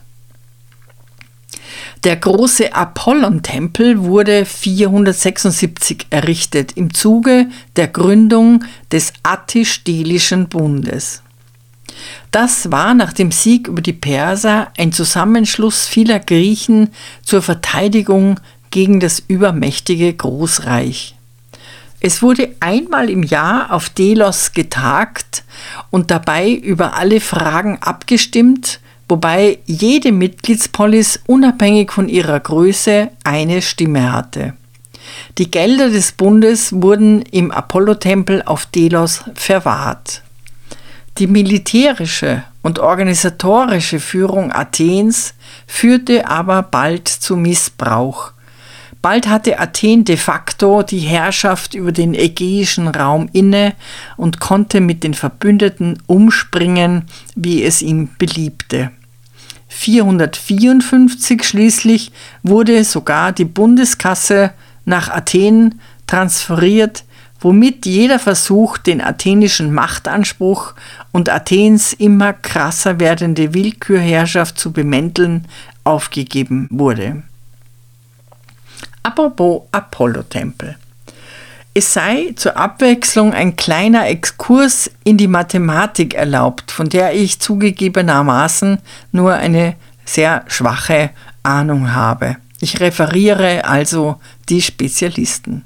Der 2.04 2.16
große 2.16 2.75
Apollon-Tempel 2.75 4.02
wurde 4.02 4.44
476 4.44 6.06
errichtet 6.10 6.72
im 6.76 6.94
Zuge 6.94 7.46
der 7.76 7.88
Gründung 7.88 8.64
des 8.90 9.12
Attisch-Delischen 9.22 10.49
Bundes. 10.49 11.22
Das 12.30 12.70
war 12.70 12.94
nach 12.94 13.12
dem 13.12 13.32
Sieg 13.32 13.68
über 13.68 13.82
die 13.82 13.92
Perser 13.92 14.72
ein 14.78 14.92
Zusammenschluss 14.92 15.87
vieler 15.87 16.20
Griechen 16.20 16.90
zur 17.22 17.42
Verteidigung 17.42 18.40
gegen 18.70 19.00
das 19.00 19.22
übermächtige 19.26 20.12
Großreich. 20.14 21.16
Es 22.00 22.22
wurde 22.22 22.54
einmal 22.60 23.10
im 23.10 23.22
Jahr 23.22 23.72
auf 23.72 23.90
Delos 23.90 24.52
getagt 24.52 25.44
und 25.90 26.10
dabei 26.10 26.50
über 26.50 26.96
alle 26.96 27.20
Fragen 27.20 27.78
abgestimmt, 27.82 28.80
wobei 29.11 29.59
jede 29.67 30.12
Mitgliedspolis 30.12 31.21
unabhängig 31.26 31.93
von 31.93 32.09
ihrer 32.09 32.38
Größe 32.38 33.11
eine 33.25 33.61
Stimme 33.61 34.12
hatte. 34.12 34.55
Die 35.38 35.50
Gelder 35.50 35.90
des 35.90 36.12
Bundes 36.12 36.73
wurden 36.73 37.23
im 37.23 37.50
Apollo-Tempel 37.50 38.43
auf 38.45 38.67
Delos 38.67 39.25
verwahrt. 39.35 40.23
Die 41.19 41.26
militärische 41.26 42.45
und 42.62 42.79
organisatorische 42.79 43.99
Führung 44.00 44.52
Athens 44.52 45.35
führte 45.67 46.29
aber 46.29 46.62
bald 46.62 47.09
zu 47.09 47.37
Missbrauch. 47.37 48.33
Bald 49.02 49.29
hatte 49.29 49.59
Athen 49.59 50.05
de 50.05 50.17
facto 50.19 50.83
die 50.83 50.99
Herrschaft 50.99 51.75
über 51.75 51.90
den 51.90 52.14
ägäischen 52.14 52.87
Raum 52.87 53.31
inne 53.33 53.75
und 54.19 54.40
konnte 54.40 54.81
mit 54.81 55.02
den 55.02 55.14
Verbündeten 55.14 55.99
umspringen, 56.07 57.07
wie 57.35 57.64
es 57.64 57.81
ihm 57.81 58.11
beliebte. 58.19 58.90
454 59.80 61.42
schließlich 61.42 62.12
wurde 62.42 62.84
sogar 62.84 63.32
die 63.32 63.46
Bundeskasse 63.46 64.52
nach 64.84 65.08
Athen 65.08 65.80
transferiert, 66.06 67.04
womit 67.40 67.87
jeder 67.87 68.18
Versuch, 68.18 68.76
den 68.76 69.00
athenischen 69.00 69.72
Machtanspruch 69.72 70.75
und 71.12 71.30
Athens 71.30 71.94
immer 71.94 72.34
krasser 72.34 73.00
werdende 73.00 73.54
Willkürherrschaft 73.54 74.58
zu 74.58 74.70
bemänteln, 74.70 75.49
aufgegeben 75.82 76.68
wurde. 76.70 77.22
Apropos 79.02 79.62
Apollo-Tempel. 79.72 80.76
Es 81.72 81.92
sei 81.92 82.33
zur 82.35 82.56
Abwechslung 82.56 83.33
ein 83.33 83.54
kleiner 83.54 84.09
Exkurs 84.09 84.90
in 85.04 85.16
die 85.16 85.28
Mathematik 85.28 86.14
erlaubt, 86.14 86.72
von 86.72 86.88
der 86.88 87.14
ich 87.14 87.38
zugegebenermaßen 87.38 88.78
nur 89.12 89.35
eine 89.35 89.76
sehr 90.04 90.44
schwache 90.48 91.11
Ahnung 91.44 91.94
habe. 91.94 92.38
Ich 92.61 92.80
referiere 92.80 93.64
also 93.64 94.16
die 94.48 94.62
Spezialisten. 94.62 95.64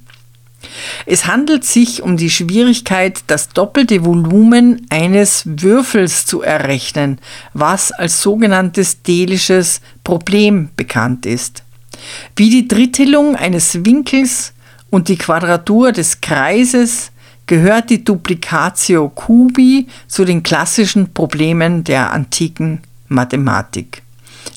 Es 1.06 1.26
handelt 1.26 1.64
sich 1.64 2.02
um 2.02 2.16
die 2.16 2.30
Schwierigkeit, 2.30 3.20
das 3.26 3.48
doppelte 3.48 4.04
Volumen 4.04 4.86
eines 4.90 5.42
Würfels 5.46 6.26
zu 6.26 6.42
errechnen, 6.42 7.18
was 7.52 7.92
als 7.92 8.20
sogenanntes 8.20 9.02
delisches 9.02 9.80
Problem 10.04 10.70
bekannt 10.76 11.26
ist. 11.26 11.62
Wie 12.36 12.50
die 12.50 12.68
Drittelung 12.68 13.36
eines 13.36 13.84
Winkels 13.84 14.53
und 14.94 15.08
die 15.08 15.18
Quadratur 15.18 15.90
des 15.90 16.20
Kreises 16.20 17.10
gehört 17.46 17.90
die 17.90 18.04
Duplicatio 18.04 19.08
cubi 19.08 19.88
zu 20.06 20.24
den 20.24 20.44
klassischen 20.44 21.12
Problemen 21.12 21.82
der 21.82 22.12
antiken 22.12 22.80
Mathematik. 23.08 24.02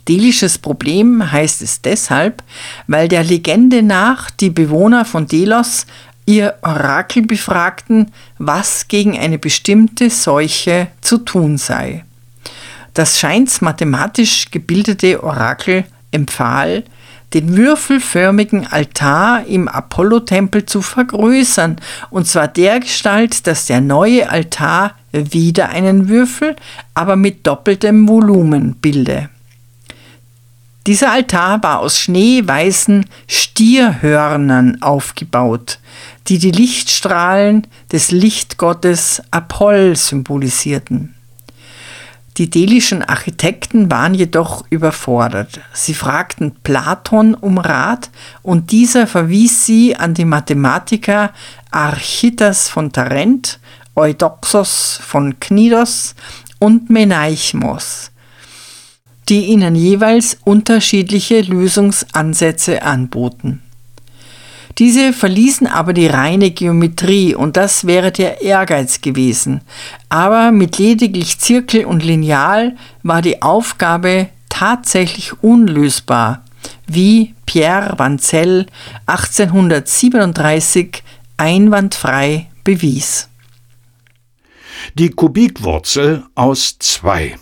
Delisches 0.07 0.59
Problem 0.59 1.31
heißt 1.31 1.63
es 1.63 1.81
deshalb, 1.81 2.43
weil 2.85 3.07
der 3.07 3.23
Legende 3.23 3.81
nach 3.81 4.29
die 4.29 4.51
Bewohner 4.51 5.05
von 5.05 5.27
Delos 5.27 5.87
ihr 6.27 6.53
Orakel 6.61 7.23
befragten, 7.23 8.11
was 8.37 8.87
gegen 8.87 9.17
eine 9.17 9.39
bestimmte 9.39 10.11
Seuche 10.11 10.89
zu 11.01 11.17
tun 11.17 11.57
sei. 11.57 12.05
Das 12.93 13.19
scheins 13.19 13.61
mathematisch 13.61 14.51
gebildete 14.51 15.23
Orakel 15.23 15.85
empfahl, 16.11 16.83
den 17.33 17.57
würfelförmigen 17.57 18.67
Altar 18.67 19.45
im 19.45 19.67
Apollo-Tempel 19.67 20.65
zu 20.65 20.81
vergrößern, 20.81 21.77
und 22.09 22.27
zwar 22.27 22.47
dergestalt, 22.47 23.47
dass 23.47 23.65
der 23.65 23.81
neue 23.81 24.29
Altar 24.29 24.95
wieder 25.11 25.69
einen 25.69 26.07
Würfel, 26.07 26.55
aber 26.93 27.15
mit 27.15 27.45
doppeltem 27.45 28.07
Volumen 28.07 28.75
bilde. 28.75 29.29
Dieser 30.85 31.11
Altar 31.11 31.61
war 31.63 31.79
aus 31.79 31.99
schneeweißen 31.99 33.05
Stierhörnern 33.27 34.81
aufgebaut, 34.81 35.79
die 36.29 36.37
die 36.39 36.51
Lichtstrahlen 36.51 37.67
des 37.91 38.11
Lichtgottes 38.11 39.21
Apoll 39.31 39.97
symbolisierten. 39.97 41.16
Die 42.37 42.51
delischen 42.51 43.01
Architekten 43.01 43.89
waren 43.89 44.13
jedoch 44.13 44.63
überfordert. 44.69 45.59
Sie 45.73 45.95
fragten 45.95 46.51
Platon 46.61 47.33
um 47.33 47.57
Rat 47.57 48.11
und 48.43 48.71
dieser 48.71 49.07
verwies 49.07 49.65
sie 49.65 49.95
an 49.95 50.13
die 50.13 50.25
Mathematiker 50.25 51.31
Architas 51.71 52.69
von 52.69 52.91
Tarent, 52.91 53.59
Eudoxos 53.95 54.99
von 55.01 55.39
Knidos 55.39 56.13
und 56.59 56.91
Menaichmos, 56.91 58.11
die 59.29 59.45
ihnen 59.45 59.75
jeweils 59.75 60.37
unterschiedliche 60.43 61.41
Lösungsansätze 61.41 62.83
anboten. 62.83 63.63
Diese 64.77 65.11
verließen 65.11 65.65
aber 65.65 65.93
die 65.93 66.07
reine 66.07 66.51
Geometrie 66.51 67.33
und 67.33 67.57
das 67.57 67.87
wäre 67.87 68.11
der 68.11 68.41
Ehrgeiz 68.41 69.01
gewesen. 69.01 69.61
Aber 70.09 70.51
mit 70.51 70.77
lediglich 70.77 71.39
Zirkel 71.39 71.85
und 71.85 72.03
Lineal 72.03 72.75
war 73.01 73.23
die 73.23 73.41
Aufgabe 73.41 74.29
tatsächlich 74.49 75.41
unlösbar, 75.41 76.43
wie 76.85 77.33
Pierre 77.47 77.97
Vancel 77.97 78.67
1837 79.07 81.03
einwandfrei 81.37 82.47
bewies. 82.63 83.29
Die 84.93 85.09
Kubikwurzel 85.09 86.23
aus 86.35 86.77
2 86.77 87.35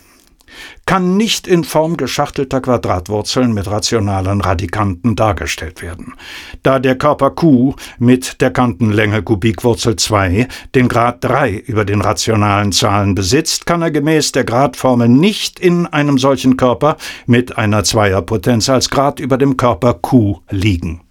kann 0.86 1.16
nicht 1.16 1.48
in 1.48 1.64
Form 1.64 1.96
geschachtelter 1.96 2.60
Quadratwurzeln 2.60 3.52
mit 3.52 3.68
rationalen 3.68 4.40
Radikanten 4.40 5.16
dargestellt 5.16 5.82
werden. 5.82 6.14
Da 6.62 6.78
der 6.78 6.96
Körper 6.96 7.32
Q 7.32 7.74
mit 7.98 8.40
der 8.40 8.52
Kantenlänge 8.52 9.22
Kubikwurzel 9.22 9.96
2 9.96 10.46
den 10.76 10.88
Grad 10.88 11.24
3 11.24 11.50
über 11.50 11.84
den 11.84 12.00
rationalen 12.00 12.70
Zahlen 12.70 13.16
besitzt, 13.16 13.66
kann 13.66 13.82
er 13.82 13.90
gemäß 13.90 14.30
der 14.30 14.44
Gradformel 14.44 15.08
nicht 15.08 15.58
in 15.58 15.86
einem 15.88 16.18
solchen 16.18 16.56
Körper 16.56 16.96
mit 17.26 17.58
einer 17.58 17.82
Zweierpotenz 17.82 18.68
als 18.68 18.88
Grad 18.88 19.18
über 19.18 19.38
dem 19.38 19.56
Körper 19.56 19.94
Q 19.94 20.38
liegen. 20.50 21.02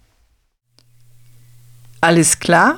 Alles 1.99 2.39
klar? 2.39 2.77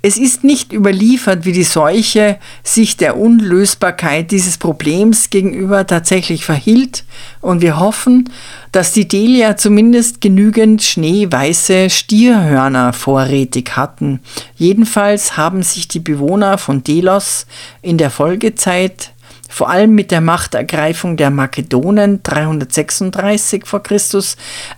Es 0.00 0.16
ist 0.16 0.44
nicht 0.44 0.72
überliefert, 0.72 1.44
wie 1.44 1.52
die 1.52 1.64
Seuche 1.64 2.38
sich 2.62 2.96
der 2.96 3.16
Unlösbarkeit 3.16 4.30
dieses 4.30 4.58
Problems 4.58 5.30
gegenüber 5.30 5.86
tatsächlich 5.86 6.44
verhielt 6.44 7.04
und 7.40 7.62
wir 7.62 7.78
hoffen, 7.78 8.30
dass 8.72 8.92
die 8.92 9.08
Delier 9.08 9.56
zumindest 9.56 10.20
genügend 10.20 10.82
schneeweiße 10.82 11.90
Stierhörner 11.90 12.92
vorrätig 12.92 13.76
hatten. 13.76 14.20
Jedenfalls 14.56 15.36
haben 15.36 15.62
sich 15.62 15.88
die 15.88 16.00
Bewohner 16.00 16.58
von 16.58 16.84
Delos 16.84 17.46
in 17.82 17.98
der 17.98 18.10
Folgezeit 18.10 19.12
vor 19.48 19.70
allem 19.70 19.94
mit 19.94 20.10
der 20.10 20.20
Machtergreifung 20.20 21.16
der 21.16 21.30
Makedonen 21.30 22.22
336 22.22 23.66
v. 23.66 23.80
Chr. 23.80 23.98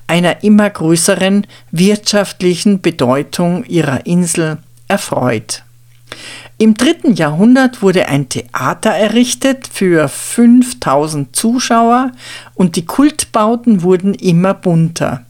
einer 0.06 0.44
immer 0.44 0.70
größeren 0.70 1.46
wirtschaftlichen 1.72 2.80
Bedeutung 2.80 3.64
ihrer 3.64 4.06
Insel 4.06 4.58
erfreut. 4.90 5.62
Im 6.58 6.74
dritten 6.74 7.14
Jahrhundert 7.14 7.80
wurde 7.80 8.08
ein 8.08 8.28
Theater 8.28 8.90
errichtet 8.90 9.66
für 9.72 10.08
5000 10.08 11.34
Zuschauer 11.34 12.12
und 12.54 12.76
die 12.76 12.84
Kultbauten 12.84 13.82
wurden 13.82 14.12
immer 14.12 14.52
bunter. 14.52 15.24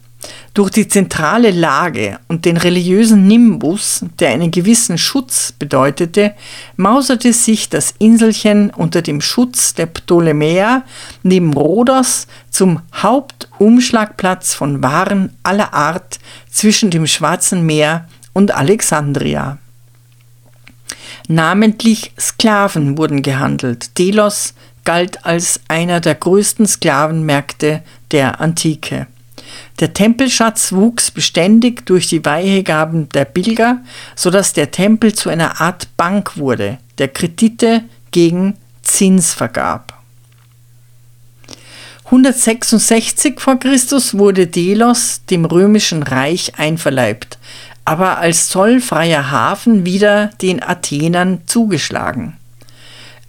Durch 0.52 0.70
die 0.70 0.88
zentrale 0.88 1.52
Lage 1.52 2.18
und 2.26 2.44
den 2.44 2.56
religiösen 2.56 3.26
Nimbus, 3.26 4.04
der 4.18 4.30
einen 4.30 4.50
gewissen 4.50 4.98
Schutz 4.98 5.52
bedeutete, 5.52 6.34
mauserte 6.76 7.32
sich 7.32 7.68
das 7.68 7.94
Inselchen 7.98 8.70
unter 8.70 9.00
dem 9.00 9.20
Schutz 9.20 9.74
der 9.74 9.86
Ptolemäer 9.86 10.82
neben 11.22 11.54
Rhodos 11.54 12.26
zum 12.50 12.80
Hauptumschlagplatz 12.92 14.52
von 14.52 14.82
Waren 14.82 15.32
aller 15.44 15.72
Art 15.72 16.18
zwischen 16.50 16.90
dem 16.90 17.06
Schwarzen 17.06 17.64
Meer 17.64 18.06
und 18.40 18.54
Alexandria. 18.54 19.58
Namentlich 21.28 22.12
Sklaven 22.18 22.96
wurden 22.96 23.20
gehandelt. 23.20 23.98
Delos 23.98 24.54
galt 24.86 25.26
als 25.26 25.60
einer 25.68 26.00
der 26.00 26.14
größten 26.14 26.66
Sklavenmärkte 26.66 27.82
der 28.12 28.40
Antike. 28.40 29.08
Der 29.78 29.92
Tempelschatz 29.92 30.72
wuchs 30.72 31.10
beständig 31.10 31.84
durch 31.84 32.08
die 32.08 32.24
Weihegaben 32.24 33.10
der 33.10 33.26
Pilger, 33.26 33.80
sodass 34.16 34.54
der 34.54 34.70
Tempel 34.70 35.14
zu 35.14 35.28
einer 35.28 35.60
Art 35.60 35.94
Bank 35.98 36.38
wurde, 36.38 36.78
der 36.96 37.08
Kredite 37.08 37.82
gegen 38.10 38.56
Zins 38.80 39.34
vergab. 39.34 40.00
166 42.10 43.38
v. 43.38 43.56
Chr. 43.56 43.70
wurde 44.14 44.48
Delos 44.48 45.20
dem 45.30 45.44
römischen 45.44 46.02
Reich 46.02 46.58
einverleibt, 46.58 47.38
aber 47.90 48.18
als 48.18 48.48
zollfreier 48.48 49.32
Hafen 49.32 49.84
wieder 49.84 50.28
den 50.42 50.62
Athenern 50.62 51.40
zugeschlagen. 51.46 52.36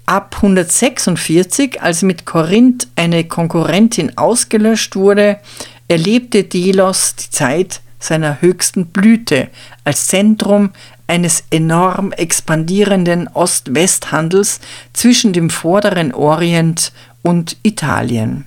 Ab 0.06 0.36
146, 0.36 1.82
als 1.82 2.04
mit 2.04 2.28
Korinth 2.28 2.88
eine 2.95 3.24
Konkurrentin 3.24 4.19
ausgelöscht 4.19 4.95
wurde, 4.95 5.39
erlebte 5.88 6.43
Delos 6.43 7.15
die 7.15 7.32
Zeit 7.32 7.82
seiner 8.00 8.39
höchsten 8.39 8.86
Blüte 8.86 9.47
als 9.84 10.06
Zentrum 10.06 10.69
eines 11.08 11.43
enorm 11.50 12.12
expandierenden 12.12 13.30
Ost-West-Handels 13.30 14.60
zwischen 14.93 15.34
dem 15.34 15.50
vorderen 15.50 16.13
Orient 16.13 16.91
und 17.24 17.58
Italien. 17.63 18.45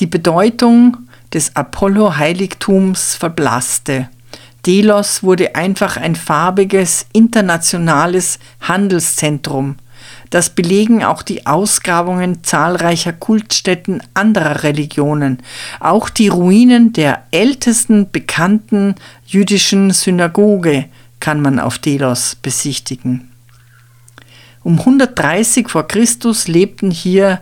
Die 0.00 0.06
Bedeutung 0.06 0.98
des 1.32 1.56
Apollo-Heiligtums 1.56 3.14
verblasste 3.14 4.10
Delos 4.66 5.22
wurde 5.22 5.54
einfach 5.54 5.96
ein 5.96 6.16
farbiges 6.16 7.06
internationales 7.12 8.38
Handelszentrum. 8.60 9.76
Das 10.30 10.50
belegen 10.50 11.04
auch 11.04 11.22
die 11.22 11.46
Ausgrabungen 11.46 12.42
zahlreicher 12.42 13.12
Kultstätten 13.12 14.02
anderer 14.14 14.64
Religionen. 14.64 15.38
Auch 15.78 16.08
die 16.08 16.28
Ruinen 16.28 16.92
der 16.92 17.22
ältesten 17.30 18.10
bekannten 18.10 18.96
jüdischen 19.24 19.92
Synagoge 19.92 20.86
kann 21.20 21.40
man 21.40 21.60
auf 21.60 21.78
Delos 21.78 22.34
besichtigen. 22.34 23.30
Um 24.64 24.80
130 24.80 25.68
vor 25.68 25.86
Christus 25.86 26.48
lebten 26.48 26.90
hier 26.90 27.40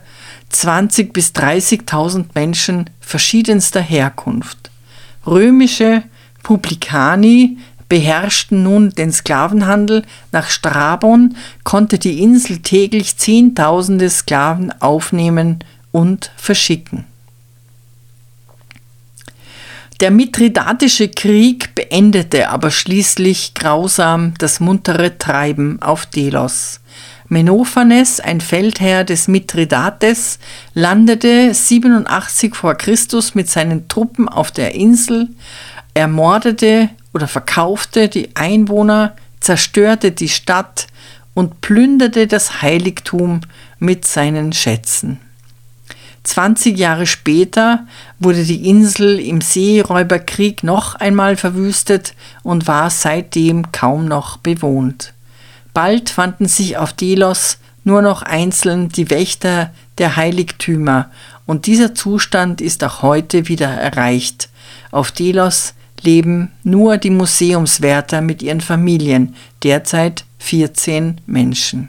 20 0.51 1.15
bis 1.15 1.31
30.000 1.31 2.27
Menschen 2.35 2.91
verschiedenster 3.01 3.81
Herkunft. 3.81 4.71
Römische, 5.27 6.03
Publicani 6.44 7.59
beherrschten 7.88 8.62
nun 8.62 8.90
den 8.90 9.11
Sklavenhandel. 9.12 10.04
Nach 10.30 10.48
Strabon 10.48 11.37
konnte 11.64 11.98
die 11.98 12.22
Insel 12.22 12.59
täglich 12.59 13.16
Zehntausende 13.16 14.09
Sklaven 14.09 14.72
aufnehmen 14.80 15.59
und 15.90 16.30
verschicken. 16.37 17.07
Der 20.00 20.11
Mithridatische 20.11 21.09
Krieg 21.09 21.74
beendete 21.74 22.48
aber 22.50 22.70
schließlich 22.70 23.54
grausam 23.54 24.35
das 24.38 24.61
muntere 24.61 25.18
Treiben 25.18 25.80
auf 25.80 26.07
Delos. 26.07 26.80
Menophanes, 27.28 28.20
ein 28.20 28.40
Feldherr 28.40 29.04
des 29.04 29.28
Mithridates, 29.28 30.38
landete 30.74 31.54
87 31.54 32.54
vor 32.54 32.74
Christus 32.74 33.35
mit 33.35 33.48
seinen 33.48 33.88
Truppen 33.88 34.28
auf 34.28 34.50
der 34.50 34.74
Insel, 34.74 35.28
ermordete 35.94 36.90
oder 37.12 37.28
verkaufte 37.28 38.09
die 38.09 38.35
Einwohner, 38.35 39.14
zerstörte 39.40 40.12
die 40.12 40.28
Stadt 40.28 40.88
und 41.35 41.61
plünderte 41.61 42.26
das 42.26 42.62
Heiligtum 42.62 43.40
mit 43.78 44.04
seinen 44.04 44.52
Schätzen. 44.52 45.20
20 46.24 46.78
Jahre 46.78 47.07
später 47.07 47.87
wurde 48.18 48.44
die 48.44 48.68
Insel 48.68 49.20
im 49.20 49.40
Seeräuberkrieg 49.40 50.64
noch 50.64 50.94
einmal 50.94 51.37
verwüstet 51.37 52.14
und 52.42 52.66
war 52.66 52.88
seitdem 52.90 53.72
kaum 53.72 54.07
noch 54.07 54.38
bewohnt. 54.38 55.12
Bald 55.74 56.09
fanden 56.09 56.48
sich 56.48 56.78
auf 56.78 56.92
Delos 56.94 57.59
nur 57.85 58.00
noch 58.00 58.22
einzeln 58.22 58.88
die 58.88 59.11
Wächter 59.11 59.70
der 59.98 60.16
Heiligtümer 60.16 61.11
und 61.46 61.66
dieser 61.66 61.94
Zustand 61.94 62.62
ist 62.62 62.83
auch 62.83 63.02
heute 63.02 63.48
wieder 63.48 63.68
erreicht. 63.68 64.48
Auf 64.90 65.12
Delos 65.12 65.74
leben 66.05 66.51
nur 66.62 66.97
die 66.99 67.11
Museumswärter 67.11 68.21
mit 68.21 68.43
ihren 68.43 68.61
Familien, 68.61 69.35
derzeit 69.62 70.25
14 70.38 71.21
Menschen. 71.27 71.88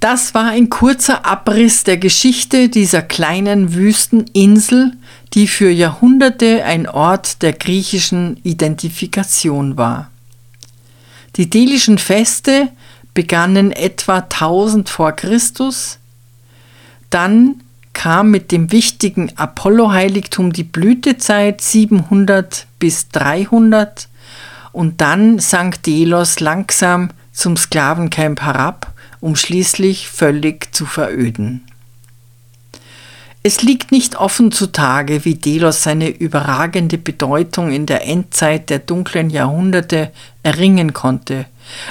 Das 0.00 0.34
war 0.34 0.50
ein 0.50 0.68
kurzer 0.68 1.24
Abriss 1.24 1.82
der 1.84 1.96
Geschichte 1.96 2.68
dieser 2.68 3.00
kleinen 3.00 3.74
Wüsteninsel, 3.74 4.92
die 5.32 5.48
für 5.48 5.70
Jahrhunderte 5.70 6.62
ein 6.64 6.86
Ort 6.86 7.42
der 7.42 7.54
griechischen 7.54 8.36
Identifikation 8.42 9.78
war. 9.78 10.10
Die 11.36 11.48
delischen 11.48 11.96
Feste 11.96 12.68
begannen 13.14 13.72
etwa 13.72 14.18
1000 14.18 14.88
vor 14.88 15.12
Christus, 15.12 15.98
dann 17.08 17.62
kam 17.94 18.30
mit 18.30 18.52
dem 18.52 18.70
wichtigen 18.70 19.32
Apollo-Heiligtum 19.36 20.52
die 20.52 20.64
Blütezeit 20.64 21.60
700 21.60 22.66
bis 22.78 23.08
300 23.08 24.08
und 24.72 25.00
dann 25.00 25.38
sank 25.38 25.82
Delos 25.84 26.40
langsam 26.40 27.10
zum 27.32 27.56
Sklavencamp 27.56 28.42
herab, 28.42 28.92
um 29.20 29.36
schließlich 29.36 30.08
völlig 30.08 30.74
zu 30.74 30.84
veröden. 30.84 31.64
Es 33.46 33.62
liegt 33.62 33.92
nicht 33.92 34.16
offen 34.16 34.52
zutage, 34.52 35.26
wie 35.26 35.34
Delos 35.34 35.82
seine 35.82 36.08
überragende 36.08 36.96
Bedeutung 36.96 37.72
in 37.72 37.84
der 37.84 38.06
Endzeit 38.06 38.70
der 38.70 38.78
dunklen 38.78 39.28
Jahrhunderte 39.28 40.12
erringen 40.42 40.94
konnte. 40.94 41.44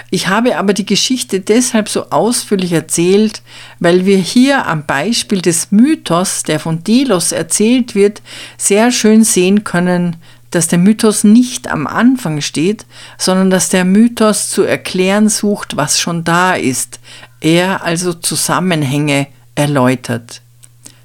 Ich 0.10 0.28
habe 0.28 0.58
aber 0.58 0.74
die 0.74 0.86
Geschichte 0.86 1.40
deshalb 1.40 1.90
so 1.90 2.10
ausführlich 2.10 2.72
erzählt, 2.72 3.42
weil 3.80 4.06
wir 4.06 4.18
hier 4.18 4.68
am 4.68 4.86
Beispiel 4.86 5.42
des 5.42 5.72
Mythos, 5.72 6.44
der 6.44 6.60
von 6.60 6.84
Delos 6.84 7.32
erzählt 7.32 7.96
wird, 7.96 8.22
sehr 8.58 8.92
schön 8.92 9.24
sehen 9.24 9.64
können, 9.64 10.18
dass 10.52 10.68
der 10.68 10.80
Mythos 10.80 11.24
nicht 11.24 11.68
am 11.68 11.88
Anfang 11.88 12.42
steht, 12.42 12.86
sondern 13.18 13.50
dass 13.50 13.70
der 13.70 13.86
Mythos 13.86 14.50
zu 14.50 14.62
erklären 14.64 15.28
sucht, 15.28 15.78
was 15.78 16.00
schon 16.00 16.24
da 16.24 16.54
ist, 16.54 17.00
er 17.42 17.84
also 17.84 18.14
Zusammenhänge 18.14 19.28
erläutert. 19.56 20.42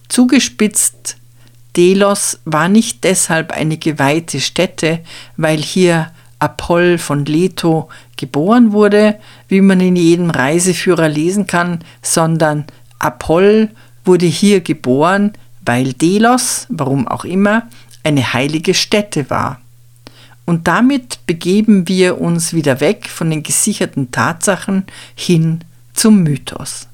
Zugespitzt, 0.09 1.17
Delos 1.77 2.41
war 2.45 2.69
nicht 2.69 3.05
deshalb 3.05 3.53
eine 3.53 3.77
geweihte 3.77 4.41
Stätte, 4.41 5.01
weil 5.37 5.59
hier 5.59 6.11
Apoll 6.39 6.99
von 6.99 7.25
Leto 7.25 7.89
geboren 8.19 8.73
wurde, 8.73 9.19
wie 9.49 9.63
man 9.63 9.81
in 9.81 9.97
jedem 9.97 10.29
Reiseführer 10.29 11.09
lesen 11.09 11.47
kann, 11.47 11.79
sondern 12.03 12.67
Apoll 12.99 13.71
wurde 14.05 14.27
hier 14.27 14.61
geboren, 14.61 15.33
weil 15.65 15.95
Delos, 15.95 16.67
warum 16.69 17.09
auch 17.09 17.25
immer, 17.25 17.69
eine 18.05 18.35
heilige 18.35 18.75
Stätte 18.75 19.31
war. 19.31 19.61
Und 20.45 20.67
damit 20.67 21.27
begeben 21.27 21.89
wir 21.89 22.21
uns 22.21 22.55
wieder 22.55 22.81
weg 22.81 23.09
von 23.09 23.31
den 23.31 23.43
gesicherten 23.43 24.11
Tatsachen 24.11 24.85
hin 25.15 25.61
zum 25.93 26.23
Mythos. 26.23 26.89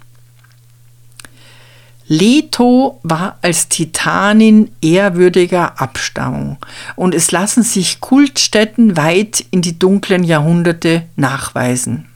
Leto 2.07 3.01
war 3.03 3.39
als 3.41 3.69
Titanin 3.69 4.71
ehrwürdiger 4.83 5.81
Abstammung 5.81 6.59
und 6.97 7.15
es 7.15 7.31
lassen 7.31 7.63
sich 7.63 8.01
Kultstätten 8.01 8.97
weit 8.97 9.45
in 9.51 9.63
die 9.63 9.79
dunklen 9.79 10.23
Jahrhunderte 10.23 11.05
nachweisen. 11.17 12.07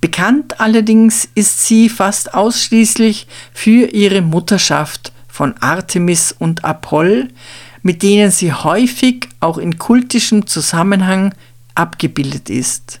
Bekannt 0.00 0.60
allerdings 0.60 1.28
ist 1.34 1.66
sie 1.66 1.88
fast 1.88 2.34
ausschließlich 2.34 3.26
für 3.52 3.86
ihre 3.86 4.22
Mutterschaft 4.22 5.12
von 5.28 5.54
Artemis 5.58 6.32
und 6.38 6.64
Apoll, 6.64 7.28
mit 7.82 8.02
denen 8.02 8.30
sie 8.30 8.52
häufig 8.52 9.28
auch 9.40 9.58
in 9.58 9.78
kultischem 9.78 10.46
Zusammenhang 10.46 11.34
abgebildet 11.74 12.48
ist. 12.48 13.00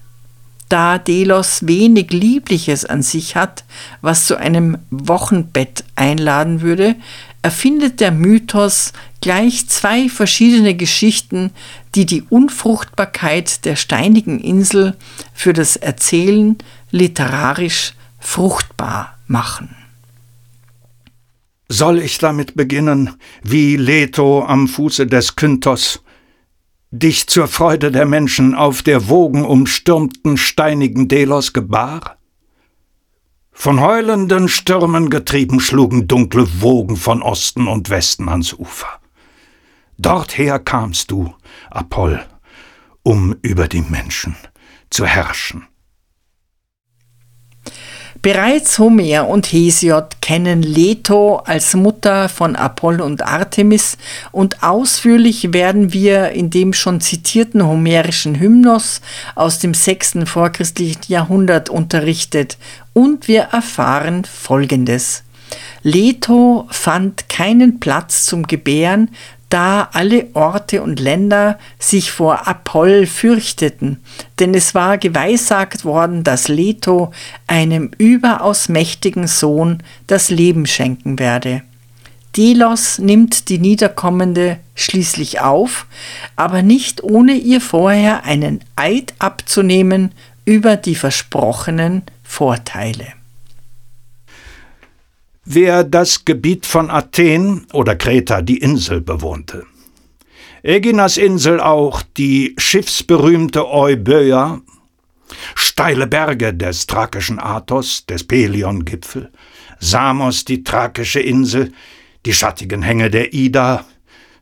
Da 0.70 0.98
Delos 0.98 1.66
wenig 1.66 2.12
Liebliches 2.12 2.84
an 2.84 3.02
sich 3.02 3.34
hat, 3.34 3.64
was 4.02 4.26
zu 4.26 4.36
einem 4.36 4.78
Wochenbett 4.90 5.82
einladen 5.96 6.60
würde, 6.60 6.94
erfindet 7.42 7.98
der 7.98 8.12
Mythos 8.12 8.92
gleich 9.20 9.68
zwei 9.68 10.08
verschiedene 10.08 10.76
Geschichten, 10.76 11.50
die 11.96 12.06
die 12.06 12.22
Unfruchtbarkeit 12.22 13.64
der 13.64 13.74
steinigen 13.74 14.38
Insel 14.38 14.96
für 15.34 15.52
das 15.52 15.74
Erzählen 15.74 16.56
literarisch 16.92 17.94
fruchtbar 18.20 19.18
machen. 19.26 19.74
Soll 21.68 21.98
ich 21.98 22.18
damit 22.18 22.54
beginnen, 22.54 23.16
wie 23.42 23.74
Leto 23.74 24.44
am 24.44 24.68
Fuße 24.68 25.08
des 25.08 25.34
Kynthos 25.34 26.00
dich 26.90 27.28
zur 27.28 27.46
Freude 27.46 27.92
der 27.92 28.06
Menschen 28.06 28.54
auf 28.54 28.82
der 28.82 29.08
wogenumstürmten 29.08 30.36
steinigen 30.36 31.08
Delos 31.08 31.52
gebar? 31.52 32.16
Von 33.52 33.80
heulenden 33.80 34.48
Stürmen 34.48 35.10
getrieben 35.10 35.60
schlugen 35.60 36.08
dunkle 36.08 36.62
Wogen 36.62 36.96
von 36.96 37.22
Osten 37.22 37.68
und 37.68 37.90
Westen 37.90 38.28
ans 38.28 38.54
Ufer. 38.54 38.88
Dorther 39.98 40.58
kamst 40.58 41.10
du, 41.10 41.34
Apoll, 41.70 42.24
um 43.02 43.36
über 43.42 43.68
die 43.68 43.82
Menschen 43.82 44.34
zu 44.88 45.04
herrschen. 45.04 45.66
Bereits 48.22 48.78
Homer 48.78 49.28
und 49.28 49.46
Hesiod 49.46 50.20
kennen 50.20 50.62
Leto 50.62 51.36
als 51.36 51.72
Mutter 51.72 52.28
von 52.28 52.54
Apoll 52.54 53.00
und 53.00 53.22
Artemis 53.22 53.96
und 54.30 54.62
ausführlich 54.62 55.54
werden 55.54 55.94
wir 55.94 56.28
in 56.32 56.50
dem 56.50 56.74
schon 56.74 57.00
zitierten 57.00 57.66
homerischen 57.66 58.38
Hymnos 58.38 59.00
aus 59.34 59.58
dem 59.58 59.72
6. 59.72 60.18
vorchristlichen 60.26 61.00
Jahrhundert 61.08 61.70
unterrichtet 61.70 62.58
und 62.92 63.26
wir 63.26 63.48
erfahren 63.52 64.26
Folgendes. 64.26 65.22
Leto 65.82 66.68
fand 66.70 67.30
keinen 67.30 67.80
Platz 67.80 68.26
zum 68.26 68.46
Gebären, 68.46 69.08
da 69.50 69.90
alle 69.92 70.28
Orte 70.32 70.82
und 70.82 70.98
Länder 70.98 71.58
sich 71.78 72.10
vor 72.10 72.48
Apoll 72.48 73.06
fürchteten, 73.06 74.02
denn 74.38 74.54
es 74.54 74.74
war 74.74 74.96
geweissagt 74.96 75.84
worden, 75.84 76.24
dass 76.24 76.48
Leto 76.48 77.12
einem 77.46 77.90
überaus 77.98 78.68
mächtigen 78.68 79.26
Sohn 79.26 79.82
das 80.06 80.30
Leben 80.30 80.66
schenken 80.66 81.18
werde. 81.18 81.62
Delos 82.36 82.98
nimmt 82.98 83.48
die 83.48 83.58
Niederkommende 83.58 84.58
schließlich 84.76 85.40
auf, 85.40 85.86
aber 86.36 86.62
nicht 86.62 87.02
ohne 87.02 87.32
ihr 87.32 87.60
vorher 87.60 88.24
einen 88.24 88.60
Eid 88.76 89.14
abzunehmen 89.18 90.12
über 90.44 90.76
die 90.76 90.94
versprochenen 90.94 92.02
Vorteile. 92.22 93.19
Wer 95.44 95.84
das 95.84 96.24
Gebiet 96.24 96.66
von 96.66 96.90
Athen 96.90 97.66
oder 97.72 97.96
Kreta, 97.96 98.42
die 98.42 98.58
Insel, 98.58 99.00
bewohnte. 99.00 99.66
Äginas 100.62 101.16
Insel 101.16 101.60
auch, 101.60 102.02
die 102.16 102.54
schiffsberühmte 102.58 103.66
Euböa, 103.66 104.60
steile 105.54 106.06
Berge 106.06 106.52
des 106.52 106.86
thrakischen 106.86 107.38
Athos, 107.38 108.04
des 108.06 108.24
Pelion-Gipfel, 108.24 109.30
Samos, 109.78 110.44
die 110.44 110.62
thrakische 110.62 111.20
Insel, 111.20 111.72
die 112.26 112.34
schattigen 112.34 112.82
Hänge 112.82 113.10
der 113.10 113.32
Ida, 113.32 113.86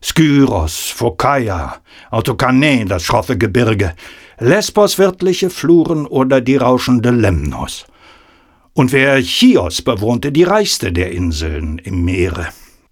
Skyros, 0.03 0.89
Phokaia, 0.89 1.77
Autokane, 2.11 2.85
das 2.85 3.03
schroffe 3.03 3.37
Gebirge, 3.37 3.95
Lesbos 4.39 4.97
wirtliche 4.97 5.49
Fluren 5.49 6.05
oder 6.05 6.41
die 6.41 6.57
rauschende 6.57 7.11
Lemnos– 7.11 7.85
und 8.79 8.93
wer 8.93 9.21
Chios 9.21 9.81
bewohnte, 9.81 10.31
die 10.31 10.43
reichste 10.43 10.93
der 10.93 11.11
Inseln 11.11 11.79
im 11.79 12.05
Meere. 12.05 12.47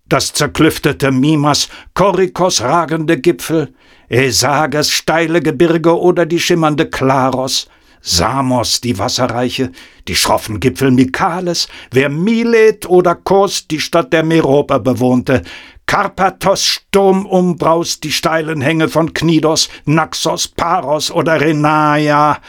Das 0.09 0.33
zerklüftete 0.33 1.13
Mimas, 1.13 1.69
Korikos 1.93 2.59
ragende 2.59 3.17
Gipfel, 3.17 3.73
Esages 4.09 4.91
steile 4.91 5.39
Gebirge 5.39 5.97
oder 5.97 6.25
die 6.25 6.41
schimmernde 6.41 6.89
Klaros, 6.89 7.69
Samos 8.01 8.81
die 8.81 8.99
wasserreiche, 8.99 9.71
die 10.09 10.15
schroffen 10.17 10.59
Gipfel 10.59 10.91
Mikales, 10.91 11.69
wer 11.91 12.09
Milet 12.09 12.85
oder 12.89 13.15
Kos 13.15 13.65
die 13.69 13.79
Stadt 13.79 14.11
der 14.11 14.23
Meroper 14.23 14.79
bewohnte, 14.79 15.41
Karpathos 15.85 16.65
sturmumbraust 16.65 18.03
die 18.03 18.11
steilen 18.11 18.59
Hänge 18.59 18.89
von 18.89 19.13
Knidos, 19.13 19.69
Naxos, 19.85 20.49
Paros 20.49 21.11
oder 21.11 21.39
Renaia, 21.39 22.39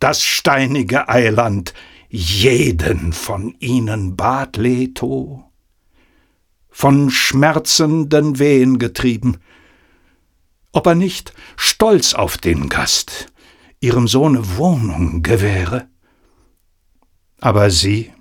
das 0.00 0.22
steinige 0.22 1.10
Eiland, 1.10 1.74
jeden 2.08 3.12
von 3.12 3.54
ihnen 3.58 4.16
bat 4.16 4.56
Leto, 4.56 5.44
von 6.68 7.10
schmerzenden 7.10 8.38
Wehen 8.38 8.78
getrieben, 8.78 9.38
ob 10.72 10.86
er 10.86 10.94
nicht, 10.94 11.32
stolz 11.56 12.14
auf 12.14 12.36
den 12.36 12.68
Gast, 12.68 13.26
ihrem 13.80 14.08
Sohne 14.08 14.56
Wohnung 14.56 15.22
gewähre. 15.22 15.88
Aber 17.40 17.70
sie 17.70 18.12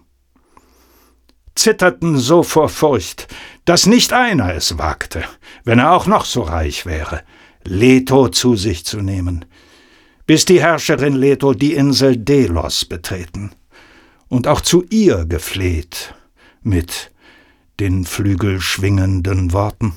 zitterten 1.56 2.17
so 2.17 2.43
vor 2.43 2.69
Furcht, 2.69 3.28
dass 3.65 3.86
nicht 3.86 4.13
einer 4.13 4.54
es 4.54 4.78
wagte, 4.78 5.24
wenn 5.63 5.80
er 5.80 5.91
auch 5.93 6.08
noch 6.08 6.26
so 6.26 6.41
reich 6.41 6.86
wäre, 6.86 7.24
Leto 7.63 8.30
zu 8.30 8.56
sich 8.56 8.86
zu 8.86 9.02
nehmen, 9.02 9.45
bis 10.26 10.45
die 10.45 10.62
Herrscherin 10.62 11.15
Leto 11.15 11.54
die 11.54 11.74
Insel 11.74 12.17
Delos 12.17 12.86
betreten 12.86 13.52
und 14.28 14.48
auch 14.48 14.62
zu 14.62 14.84
ihr 14.90 15.26
gefleht 15.26 16.14
mit 16.62 17.12
den 17.80 18.06
flügelschwingenden 18.06 19.54
Worten. 19.54 19.94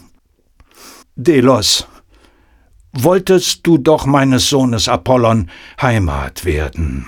Delos, 1.16 1.86
wolltest 2.92 3.66
du 3.66 3.78
doch 3.78 4.06
meines 4.06 4.48
Sohnes 4.48 4.88
Apollon 4.88 5.50
Heimat 5.80 6.44
werden 6.44 7.06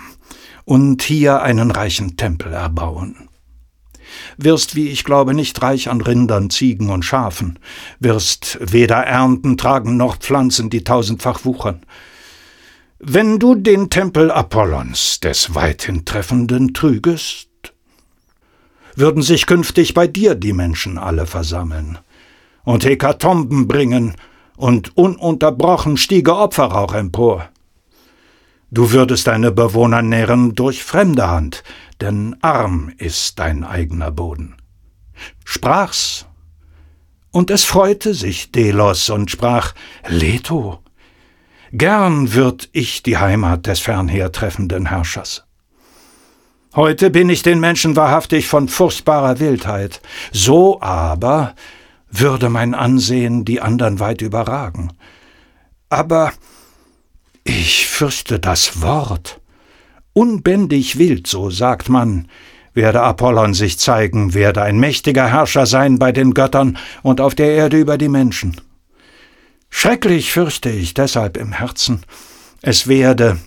und 0.64 1.02
hier 1.02 1.42
einen 1.42 1.70
reichen 1.70 2.16
Tempel 2.16 2.52
erbauen. 2.52 3.28
Wirst, 4.36 4.74
wie 4.74 4.88
ich 4.88 5.04
glaube, 5.04 5.34
nicht 5.34 5.60
reich 5.62 5.88
an 5.88 6.00
Rindern, 6.00 6.50
Ziegen 6.50 6.90
und 6.90 7.04
Schafen, 7.04 7.58
wirst 8.00 8.58
weder 8.60 8.96
Ernten 8.96 9.56
tragen 9.56 9.96
noch 9.96 10.16
Pflanzen, 10.16 10.70
die 10.70 10.84
tausendfach 10.84 11.44
wuchern, 11.44 11.84
wenn 13.02 13.38
du 13.38 13.54
den 13.54 13.88
Tempel 13.88 14.30
Apollons 14.30 15.20
des 15.20 15.54
weithin 15.54 16.04
Treffenden 16.04 16.74
trügest, 16.74 17.48
würden 18.94 19.22
sich 19.22 19.46
künftig 19.46 19.94
bei 19.94 20.06
dir 20.06 20.34
die 20.34 20.52
Menschen 20.52 20.98
alle 20.98 21.24
versammeln 21.24 21.98
und 22.62 22.84
Hekatomben 22.84 23.66
bringen, 23.66 24.14
und 24.58 24.94
ununterbrochen 24.94 25.96
stiege 25.96 26.36
Opferrauch 26.36 26.92
empor. 26.92 27.48
Du 28.70 28.92
würdest 28.92 29.26
deine 29.26 29.50
Bewohner 29.50 30.02
nähren 30.02 30.54
durch 30.54 30.84
fremde 30.84 31.28
Hand, 31.28 31.64
denn 32.02 32.36
arm 32.42 32.92
ist 32.98 33.38
dein 33.38 33.64
eigener 33.64 34.10
Boden. 34.10 34.56
Sprach's, 35.46 36.26
und 37.30 37.50
es 37.50 37.64
freute 37.64 38.12
sich 38.12 38.52
Delos 38.52 39.08
und 39.08 39.30
sprach, 39.30 39.72
Leto, 40.06 40.80
Gern 41.72 42.34
würd 42.34 42.68
ich 42.72 43.04
die 43.04 43.18
Heimat 43.18 43.68
des 43.68 43.78
fernhertreffenden 43.78 44.86
Herrschers. 44.86 45.44
Heute 46.74 47.10
bin 47.10 47.30
ich 47.30 47.42
den 47.42 47.60
Menschen 47.60 47.94
wahrhaftig 47.94 48.48
von 48.48 48.68
furchtbarer 48.68 49.38
Wildheit, 49.38 50.00
so 50.32 50.80
aber 50.80 51.54
würde 52.10 52.48
mein 52.48 52.74
Ansehen 52.74 53.44
die 53.44 53.60
andern 53.60 54.00
weit 54.00 54.20
überragen. 54.20 54.92
Aber 55.88 56.32
ich 57.44 57.86
fürchte 57.86 58.40
das 58.40 58.82
Wort. 58.82 59.40
Unbändig 60.12 60.98
wild, 60.98 61.28
so 61.28 61.50
sagt 61.50 61.88
man, 61.88 62.26
werde 62.74 63.00
Apollon 63.02 63.54
sich 63.54 63.78
zeigen, 63.78 64.34
werde 64.34 64.62
ein 64.62 64.80
mächtiger 64.80 65.28
Herrscher 65.28 65.66
sein 65.66 66.00
bei 66.00 66.10
den 66.10 66.34
Göttern 66.34 66.78
und 67.02 67.20
auf 67.20 67.36
der 67.36 67.52
Erde 67.52 67.78
über 67.78 67.96
die 67.96 68.08
Menschen. 68.08 68.60
Schrecklich 69.70 70.32
fürchte 70.32 70.68
ich 70.68 70.94
deshalb 70.94 71.36
im 71.36 71.52
Herzen, 71.52 72.02
es 72.60 72.88
werde, 72.88 73.38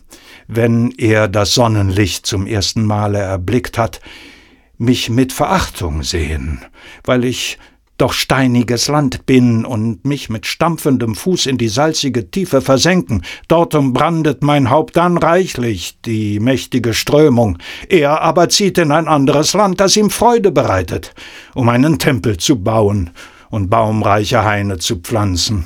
wenn 0.48 0.92
er 0.98 1.28
das 1.28 1.54
Sonnenlicht 1.54 2.26
zum 2.26 2.48
ersten 2.48 2.86
Male 2.86 3.20
erblickt 3.20 3.78
hat, 3.78 4.02
mich 4.78 5.10
mit 5.10 5.32
Verachtung 5.32 6.02
sehen, 6.02 6.62
weil 7.04 7.26
ich 7.26 7.60
doch 7.98 8.14
steiniges 8.14 8.88
Land 8.88 9.26
bin 9.28 9.66
und 9.66 10.04
mich 10.04 10.30
mit 10.30 10.48
stampfendem 10.48 11.14
Fuß 11.14 11.46
in 11.46 11.58
die 11.60 11.68
salzige 11.68 12.32
Tiefe 12.32 12.62
versenken. 12.62 13.24
Dort 13.48 13.76
umbrandet 13.76 14.42
mein 14.42 14.72
Haupt 14.72 14.98
dann 14.98 15.18
reichlich 15.18 16.00
die 16.04 16.40
mächtige 16.40 16.94
Strömung. 16.96 17.60
Er 17.90 18.22
aber 18.22 18.50
zieht 18.50 18.80
in 18.80 18.92
ein 18.92 19.08
anderes 19.08 19.54
Land, 19.54 19.80
das 19.80 19.96
ihm 19.96 20.10
Freude 20.10 20.52
bereitet, 20.52 21.14
um 21.54 21.70
einen 21.70 22.00
Tempel 22.00 22.38
zu 22.38 22.60
bauen 22.62 23.12
und 23.52 23.70
baumreiche 23.70 24.44
Haine 24.44 24.80
zu 24.80 24.98
pflanzen. 24.98 25.66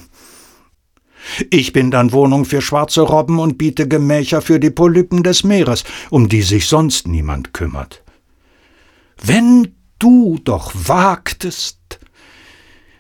Ich 1.50 1.74
bin 1.74 1.92
dann 1.92 2.12
Wohnung 2.12 2.46
für 2.46 2.62
schwarze 2.62 3.02
Robben 3.02 3.40
und 3.40 3.58
biete 3.58 3.88
Gemächer 3.88 4.42
für 4.42 4.60
die 4.60 4.70
Polypen 4.70 5.24
des 5.24 5.44
Meeres, 5.44 5.84
um 6.10 6.30
die 6.30 6.42
sich 6.42 6.68
sonst 6.68 7.08
niemand 7.08 7.54
kümmert. 7.54 8.04
Wenn 9.22 9.76
du 10.00 10.40
doch 10.44 10.72
wagtest, 10.74 12.00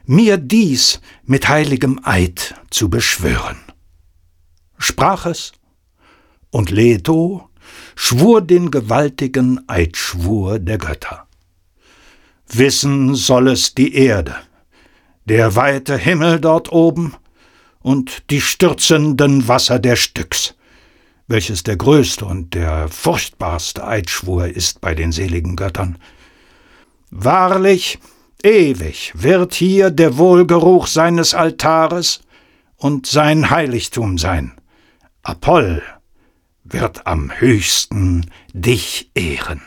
mir 0.05 0.37
dies 0.37 1.01
mit 1.25 1.47
heiligem 1.47 1.99
Eid 2.03 2.55
zu 2.69 2.89
beschwören. 2.89 3.57
Sprach 4.77 5.25
es, 5.25 5.53
und 6.49 6.71
Leto 6.71 7.49
schwur 7.95 8.41
den 8.41 8.71
gewaltigen 8.71 9.67
Eidschwur 9.67 10.59
der 10.59 10.77
Götter. 10.77 11.27
Wissen 12.47 13.15
soll 13.15 13.49
es 13.49 13.75
die 13.75 13.93
Erde, 13.95 14.35
der 15.25 15.55
weite 15.55 15.97
Himmel 15.97 16.39
dort 16.39 16.71
oben 16.71 17.13
und 17.87 18.29
die 18.31 18.41
stürzenden 18.41 19.47
Wasser 19.47 19.79
der 19.79 19.95
Styx, 19.95 20.55
welches 21.27 21.63
der 21.63 21.77
größte 21.77 22.25
und 22.25 22.53
der 22.53 22.89
furchtbarste 22.89 23.87
Eidschwur 23.87 24.49
ist 24.49 24.81
bei 24.81 24.93
den 24.93 25.13
seligen 25.13 25.55
Göttern. 25.55 25.97
Wahrlich, 27.11 27.97
Ewig 28.43 29.13
wird 29.15 29.53
hier 29.53 29.89
der 29.89 30.17
Wohlgeruch 30.17 30.85
seines 30.85 31.33
Altares 31.33 32.19
und 32.75 33.07
sein 33.07 33.49
Heiligtum 33.49 34.17
sein. 34.17 34.51
Apoll 35.23 35.81
wird 36.65 37.07
am 37.07 37.31
höchsten 37.39 38.29
dich 38.51 39.11
ehren. 39.15 39.61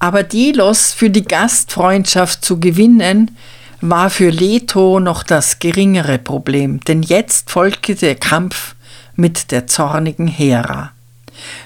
Aber 0.00 0.24
Delos 0.24 0.92
für 0.92 1.10
die 1.10 1.24
Gastfreundschaft 1.24 2.44
zu 2.44 2.58
gewinnen, 2.58 3.36
war 3.80 4.10
für 4.10 4.30
Leto 4.30 5.00
noch 5.00 5.22
das 5.22 5.58
geringere 5.58 6.18
Problem, 6.18 6.80
denn 6.80 7.02
jetzt 7.02 7.50
folgte 7.50 7.94
der 7.94 8.14
Kampf 8.16 8.74
mit 9.14 9.50
der 9.50 9.66
zornigen 9.66 10.28
Hera. 10.28 10.92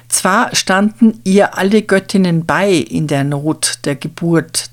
Zwar 0.08 0.54
standen 0.54 1.20
ihr 1.24 1.56
alle 1.56 1.82
Göttinnen 1.82 2.44
bei 2.44 2.70
in 2.70 3.06
der 3.06 3.24
Not 3.24 3.78
der 3.84 3.96
Geburt 3.96 4.70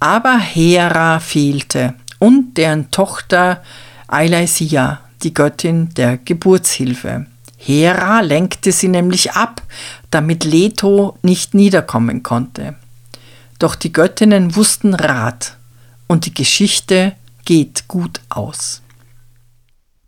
aber 0.00 0.38
Hera 0.38 1.20
fehlte 1.20 1.94
und 2.18 2.56
deren 2.56 2.90
Tochter 2.90 3.62
Eileisia, 4.08 5.00
die 5.22 5.34
Göttin 5.34 5.90
der 5.94 6.16
Geburtshilfe. 6.16 7.26
Hera 7.58 8.20
lenkte 8.22 8.72
sie 8.72 8.88
nämlich 8.88 9.32
ab, 9.32 9.62
damit 10.10 10.44
Leto 10.44 11.18
nicht 11.22 11.52
niederkommen 11.52 12.22
konnte. 12.22 12.74
Doch 13.58 13.74
die 13.74 13.92
Göttinnen 13.92 14.56
wussten 14.56 14.94
Rat 14.94 15.58
und 16.10 16.26
die 16.26 16.34
Geschichte 16.34 17.12
geht 17.44 17.86
gut 17.86 18.20
aus. 18.30 18.82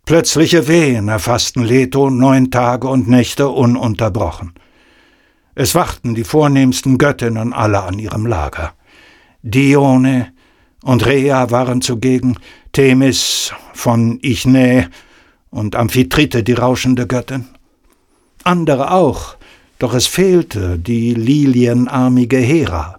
Plötzliche 0.04 0.66
Wehen 0.66 1.06
erfassten 1.06 1.62
Leto 1.62 2.10
neun 2.10 2.50
Tage 2.50 2.88
und 2.88 3.06
Nächte 3.06 3.48
ununterbrochen. 3.48 4.52
Es 5.54 5.76
wachten 5.76 6.16
die 6.16 6.24
vornehmsten 6.24 6.98
Göttinnen 6.98 7.52
alle 7.52 7.84
an 7.84 8.00
ihrem 8.00 8.26
Lager. 8.26 8.72
Dione 9.42 10.32
und 10.82 11.06
Rhea 11.06 11.52
waren 11.52 11.82
zugegen, 11.82 12.36
Themis 12.72 13.52
von 13.72 14.18
Ichne 14.22 14.90
und 15.50 15.76
Amphitrite, 15.76 16.42
die 16.42 16.54
rauschende 16.54 17.06
Göttin. 17.06 17.46
Andere 18.42 18.90
auch, 18.90 19.36
doch 19.78 19.94
es 19.94 20.08
fehlte 20.08 20.80
die 20.80 21.14
lilienarmige 21.14 22.38
Hera. 22.38 22.98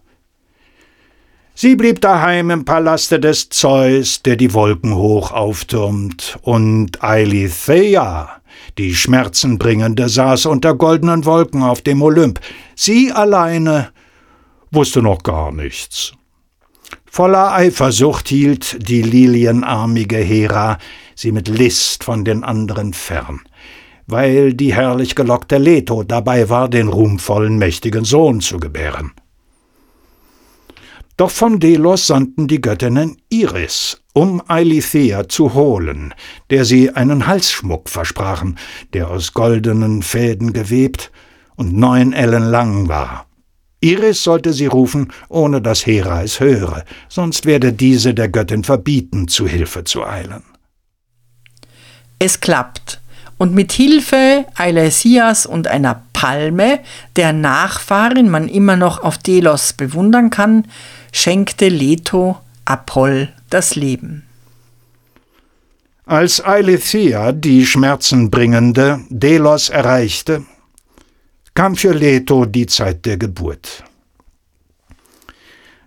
Sie 1.56 1.76
blieb 1.76 2.02
daheim 2.02 2.50
im 2.50 2.66
Palaste 2.66 3.20
des 3.20 3.50
Zeus, 3.50 4.24
der 4.24 4.36
die 4.36 4.54
Wolken 4.54 4.96
hoch 4.96 5.32
auftürmt, 5.32 6.40
und 6.42 7.04
Eilithea, 7.04 8.42
die 8.80 8.96
Schmerzenbringende, 8.96 10.10
saß 10.10 10.48
unter 10.48 10.74
goldenen 10.74 11.26
Wolken 11.26 11.62
auf 11.62 11.82
dem 11.82 12.02
Olymp. 12.02 12.40
Sie 12.76 13.12
alleine 13.12 13.92
wusste 14.72 15.04
noch 15.04 15.22
gar 15.22 15.52
nichts. 15.52 16.14
Voller 17.06 17.54
Eifersucht 17.54 18.30
hielt 18.30 18.90
die 18.90 19.04
lilienarmige 19.04 20.18
Hera 20.18 20.80
sie 21.16 21.32
mit 21.32 21.48
List 21.48 22.04
von 22.04 22.26
den 22.26 22.44
anderen 22.44 22.94
fern, 22.94 23.42
weil 24.08 24.56
die 24.56 24.74
herrlich 24.74 25.14
gelockte 25.14 25.60
Leto 25.60 26.02
dabei 26.02 26.50
war, 26.50 26.70
den 26.70 26.88
ruhmvollen 26.88 27.60
mächtigen 27.60 28.06
Sohn 28.06 28.42
zu 28.42 28.60
gebären. 28.60 29.12
Doch 31.18 31.30
von 31.30 31.60
Delos 31.60 32.08
sandten 32.08 32.48
die 32.48 32.60
Göttinnen 32.60 33.18
Iris, 33.30 34.02
um 34.14 34.42
Eilithea 34.48 35.30
zu 35.30 35.54
holen, 35.54 36.14
der 36.50 36.66
sie 36.66 36.90
einen 36.90 37.28
Halsschmuck 37.28 37.88
versprachen, 37.90 38.58
der 38.94 39.10
aus 39.10 39.34
goldenen 39.34 40.02
Fäden 40.02 40.54
gewebt 40.54 41.12
und 41.56 41.74
neun 41.74 42.14
Ellen 42.14 42.44
lang 42.44 42.88
war. 42.88 43.28
Iris 43.80 44.24
sollte 44.24 44.54
sie 44.54 44.66
rufen, 44.66 45.12
ohne 45.30 45.62
dass 45.62 45.86
Hera 45.86 46.24
es 46.24 46.40
höre, 46.40 46.86
sonst 47.10 47.46
werde 47.46 47.74
diese 47.74 48.14
der 48.14 48.30
Göttin 48.30 48.64
verbieten, 48.64 49.28
zu 49.28 49.46
Hilfe 49.46 49.84
zu 49.84 50.06
eilen. 50.06 50.44
Es 52.18 52.40
klappt, 52.40 53.02
und 53.38 53.54
mit 53.54 53.74
Hilfe 53.74 54.46
Eilesias 54.56 55.46
und 55.46 55.68
einer 55.68 56.02
Palme, 56.24 56.80
der 57.18 57.34
Nachfahrin 57.34 58.30
man 58.30 58.48
immer 58.48 58.78
noch 58.78 59.04
auf 59.04 59.18
Delos 59.18 59.74
bewundern 59.74 60.30
kann, 60.30 60.66
schenkte 61.12 61.68
Leto 61.68 62.38
Apoll 62.64 63.34
das 63.50 63.76
Leben. 63.76 64.24
Als 66.06 66.42
Eilethia, 66.42 67.34
die 67.34 67.66
Schmerzenbringende, 67.66 69.02
Delos 69.10 69.68
erreichte, 69.68 70.46
kam 71.56 71.76
für 71.76 71.92
Leto 71.92 72.46
die 72.46 72.68
Zeit 72.68 73.06
der 73.06 73.18
Geburt. 73.18 73.84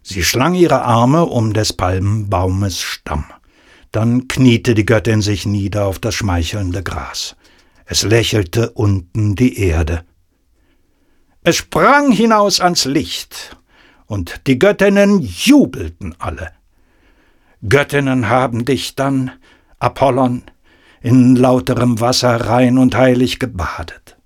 Sie 0.03 0.23
schlang 0.23 0.53
ihre 0.53 0.83
Arme 0.83 1.25
um 1.25 1.55
des 1.55 1.73
Palmenbaumes 1.73 2.83
Stamm. 2.83 3.25
Dann 3.91 4.29
kniete 4.29 4.75
die 4.75 4.85
Göttin 4.85 5.23
sich 5.23 5.47
nieder 5.47 5.87
auf 5.87 5.99
das 5.99 6.15
schmeichelnde 6.15 6.83
Gras. 6.83 7.37
Es 7.87 8.03
lächelte 8.03 8.73
unten 8.73 9.35
die 9.35 9.59
Erde. 9.59 10.05
Es 11.49 11.59
sprang 11.59 12.11
hinaus 12.11 12.59
ans 12.59 12.87
Licht, 12.87 13.57
und 14.07 14.49
die 14.49 14.59
Göttinnen 14.59 15.23
jubelten 15.23 16.17
alle. 16.19 16.51
Göttinnen 17.63 18.29
haben 18.29 18.65
dich 18.65 18.97
dann, 18.97 19.31
Apollon, 19.79 20.43
in 21.03 21.37
lauterem 21.37 22.01
Wasser 22.01 22.35
rein 22.35 22.79
und 22.79 22.97
heilig 22.97 23.39
gebadet. 23.39 24.17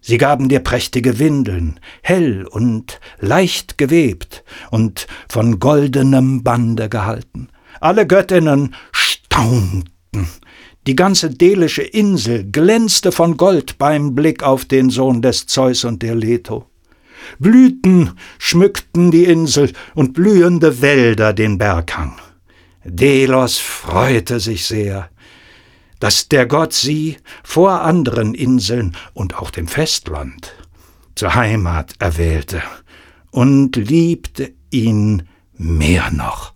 Sie 0.00 0.18
gaben 0.18 0.48
dir 0.48 0.58
prächtige 0.58 1.20
Windeln, 1.20 1.78
hell 2.02 2.44
und 2.44 2.98
leicht 3.20 3.78
gewebt 3.78 4.42
und 4.72 5.06
von 5.28 5.60
goldenem 5.60 6.42
Bande 6.42 6.88
gehalten. 6.88 7.50
Alle 7.78 8.04
Göttinnen 8.04 8.74
staunten. 8.90 9.86
Die 10.86 10.96
ganze 10.96 11.30
delische 11.30 11.82
Insel 11.82 12.44
glänzte 12.50 13.12
von 13.12 13.36
Gold 13.36 13.78
beim 13.78 14.14
Blick 14.14 14.42
auf 14.42 14.64
den 14.64 14.90
Sohn 14.90 15.22
des 15.22 15.46
Zeus 15.46 15.84
und 15.84 16.02
der 16.02 16.14
Leto. 16.14 16.66
Blüten 17.38 18.12
schmückten 18.38 19.10
die 19.10 19.24
Insel 19.24 19.72
und 19.94 20.12
blühende 20.12 20.80
Wälder 20.80 21.32
den 21.32 21.58
Berghang. 21.58 22.16
Delos 22.84 23.58
freute 23.58 24.38
sich 24.38 24.64
sehr 24.64 25.10
dass 26.00 26.28
der 26.28 26.46
Gott 26.46 26.72
sie 26.72 27.16
vor 27.42 27.82
anderen 27.82 28.34
Inseln 28.34 28.96
und 29.14 29.36
auch 29.36 29.50
dem 29.50 29.68
Festland 29.68 30.54
zur 31.14 31.34
Heimat 31.34 31.94
erwählte 31.98 32.62
und 33.30 33.76
liebte 33.76 34.52
ihn 34.70 35.28
mehr 35.56 36.10
noch. 36.10 36.52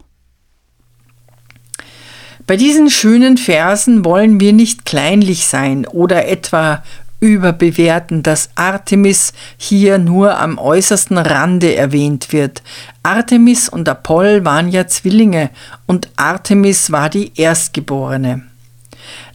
Bei 2.51 2.57
diesen 2.57 2.91
schönen 2.91 3.37
Versen 3.39 4.05
wollen 4.05 4.41
wir 4.41 4.53
nicht 4.53 4.85
kleinlich 4.85 5.47
sein 5.47 5.87
oder 5.87 6.27
etwa 6.27 6.83
überbewerten, 7.21 8.25
dass 8.25 8.51
Artemis 8.57 9.33
hier 9.57 9.99
nur 9.99 10.37
am 10.37 10.59
äußersten 10.59 11.17
Rande 11.17 11.77
erwähnt 11.77 12.33
wird. 12.33 12.65
Artemis 13.05 13.69
und 13.69 13.89
Apoll 13.89 14.45
waren 14.45 14.69
ja 14.69 14.89
Zwillinge 14.89 15.51
und 15.87 16.09
Artemis 16.17 16.91
war 16.91 17.09
die 17.09 17.31
Erstgeborene. 17.37 18.43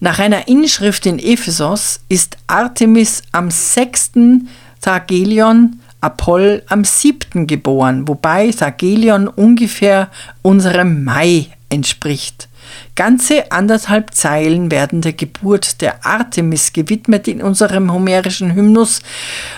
Nach 0.01 0.20
einer 0.20 0.49
Inschrift 0.49 1.05
in 1.05 1.18
Ephesos 1.18 2.01
ist 2.09 2.36
Artemis 2.47 3.24
am 3.32 3.49
sechsten 3.49 4.49
Tagelion, 4.82 5.80
Apoll 6.01 6.63
am 6.68 6.84
siebten 6.84 7.47
geboren, 7.47 8.09
wobei 8.09 8.51
Tagelion 8.51 9.30
ungefähr 9.30 10.09
unserem 10.41 11.05
Mai 11.05 11.47
entspricht. 11.70 12.49
Ganze 12.96 13.52
anderthalb 13.52 14.14
Zeilen 14.14 14.72
werden 14.72 15.02
der 15.02 15.12
Geburt 15.12 15.82
der 15.82 16.06
Artemis 16.06 16.72
gewidmet 16.72 17.28
in 17.28 17.41
unserem 17.41 17.91
homerischen 17.91 18.56
Hymnus. 18.56 19.02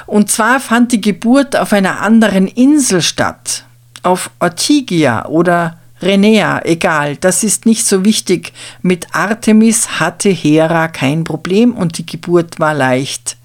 Und 0.08 0.32
zwar 0.32 0.60
fand 0.60 0.92
die 0.92 1.02
Geburt 1.02 1.56
auf 1.56 1.72
einer 1.72 2.02
anderen 2.02 2.48
Insel 2.48 3.04
statt, 3.04 3.64
auf 4.02 4.32
Ortygia 4.40 5.28
oder 5.28 5.78
Renea, 6.02 6.62
egal, 6.64 7.16
das 7.18 7.44
ist 7.44 7.66
nicht 7.66 7.86
so 7.86 8.06
wichtig. 8.06 8.54
Mit 8.82 9.08
Artemis 9.14 10.00
hatte 10.00 10.30
Hera 10.30 10.88
kein 10.88 11.24
Problem 11.24 11.74
und 11.76 11.98
die 11.98 12.06
Geburt 12.06 12.60
war 12.60 12.74
leicht. 12.74 13.38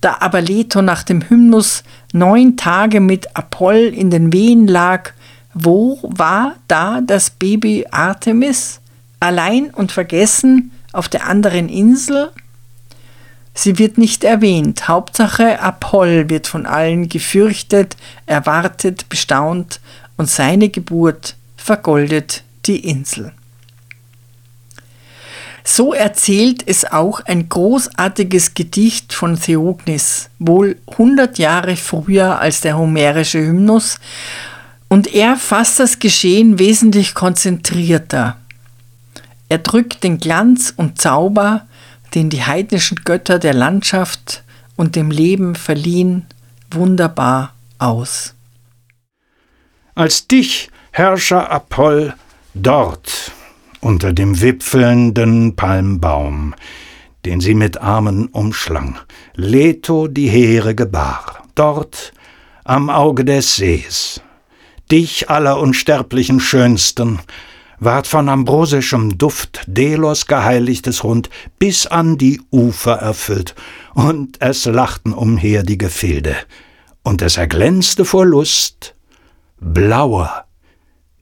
Da 0.00 0.18
aber 0.20 0.40
Leto 0.40 0.82
nach 0.82 1.02
dem 1.02 1.28
Hymnus 1.28 1.82
neun 2.12 2.56
Tage 2.56 3.00
mit 3.00 3.36
Apoll 3.36 3.92
in 3.94 4.10
den 4.10 4.32
Wehen 4.32 4.66
lag, 4.66 5.12
wo 5.52 5.98
war 6.02 6.54
da 6.68 7.00
das 7.00 7.30
Baby 7.30 7.86
Artemis? 7.90 8.79
Allein 9.20 9.70
und 9.70 9.92
vergessen 9.92 10.72
auf 10.92 11.08
der 11.08 11.26
anderen 11.26 11.68
Insel? 11.68 12.32
Sie 13.54 13.78
wird 13.78 13.98
nicht 13.98 14.24
erwähnt. 14.24 14.88
Hauptsache 14.88 15.60
Apoll 15.60 16.30
wird 16.30 16.46
von 16.46 16.66
allen 16.66 17.08
gefürchtet, 17.08 17.96
erwartet, 18.26 19.08
bestaunt 19.08 19.80
und 20.16 20.30
seine 20.30 20.70
Geburt 20.70 21.36
vergoldet 21.56 22.42
die 22.66 22.78
Insel. 22.88 23.32
So 25.62 25.92
erzählt 25.92 26.66
es 26.66 26.90
auch 26.90 27.20
ein 27.20 27.48
großartiges 27.48 28.54
Gedicht 28.54 29.12
von 29.12 29.38
Theognis, 29.38 30.30
wohl 30.38 30.76
100 30.90 31.38
Jahre 31.38 31.76
früher 31.76 32.40
als 32.40 32.62
der 32.62 32.78
homerische 32.78 33.40
Hymnus, 33.40 33.98
und 34.88 35.14
er 35.14 35.36
fasst 35.36 35.78
das 35.78 35.98
Geschehen 35.98 36.58
wesentlich 36.58 37.14
konzentrierter. 37.14 38.36
Er 39.50 39.58
drückt 39.58 40.04
den 40.04 40.18
Glanz 40.18 40.72
und 40.76 41.00
Zauber, 41.00 41.66
den 42.14 42.30
die 42.30 42.44
heidnischen 42.44 43.00
Götter 43.04 43.40
der 43.40 43.52
Landschaft 43.52 44.44
und 44.76 44.94
dem 44.94 45.10
Leben 45.10 45.56
verliehen, 45.56 46.26
wunderbar 46.70 47.54
aus. 47.78 48.34
Als 49.96 50.28
dich 50.28 50.70
Herrscher 50.92 51.50
Apoll 51.50 52.14
dort 52.54 53.32
unter 53.80 54.12
dem 54.12 54.40
wipfelnden 54.40 55.56
Palmbaum, 55.56 56.54
den 57.24 57.40
sie 57.40 57.54
mit 57.54 57.78
Armen 57.78 58.28
umschlang, 58.28 59.00
Leto 59.34 60.06
die 60.06 60.28
Heere 60.28 60.76
gebar, 60.76 61.42
dort 61.56 62.12
am 62.62 62.88
Auge 62.88 63.24
des 63.24 63.56
Sees. 63.56 64.20
Dich 64.92 65.28
aller 65.28 65.58
Unsterblichen 65.58 66.38
Schönsten, 66.38 67.18
ward 67.80 68.06
von 68.06 68.28
ambrosischem 68.28 69.18
Duft 69.18 69.62
Delos 69.66 70.26
geheiligtes 70.26 71.02
Rund 71.02 71.30
bis 71.58 71.86
an 71.86 72.18
die 72.18 72.40
Ufer 72.50 72.96
erfüllt, 72.96 73.54
und 73.94 74.40
es 74.40 74.66
lachten 74.66 75.12
umher 75.12 75.62
die 75.62 75.78
Gefilde, 75.78 76.36
und 77.02 77.22
es 77.22 77.38
erglänzte 77.38 78.04
vor 78.04 78.26
Lust 78.26 78.94
blauer 79.58 80.44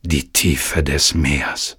die 0.02 0.28
Tiefe 0.28 0.82
des 0.82 1.14
Meers. 1.14 1.76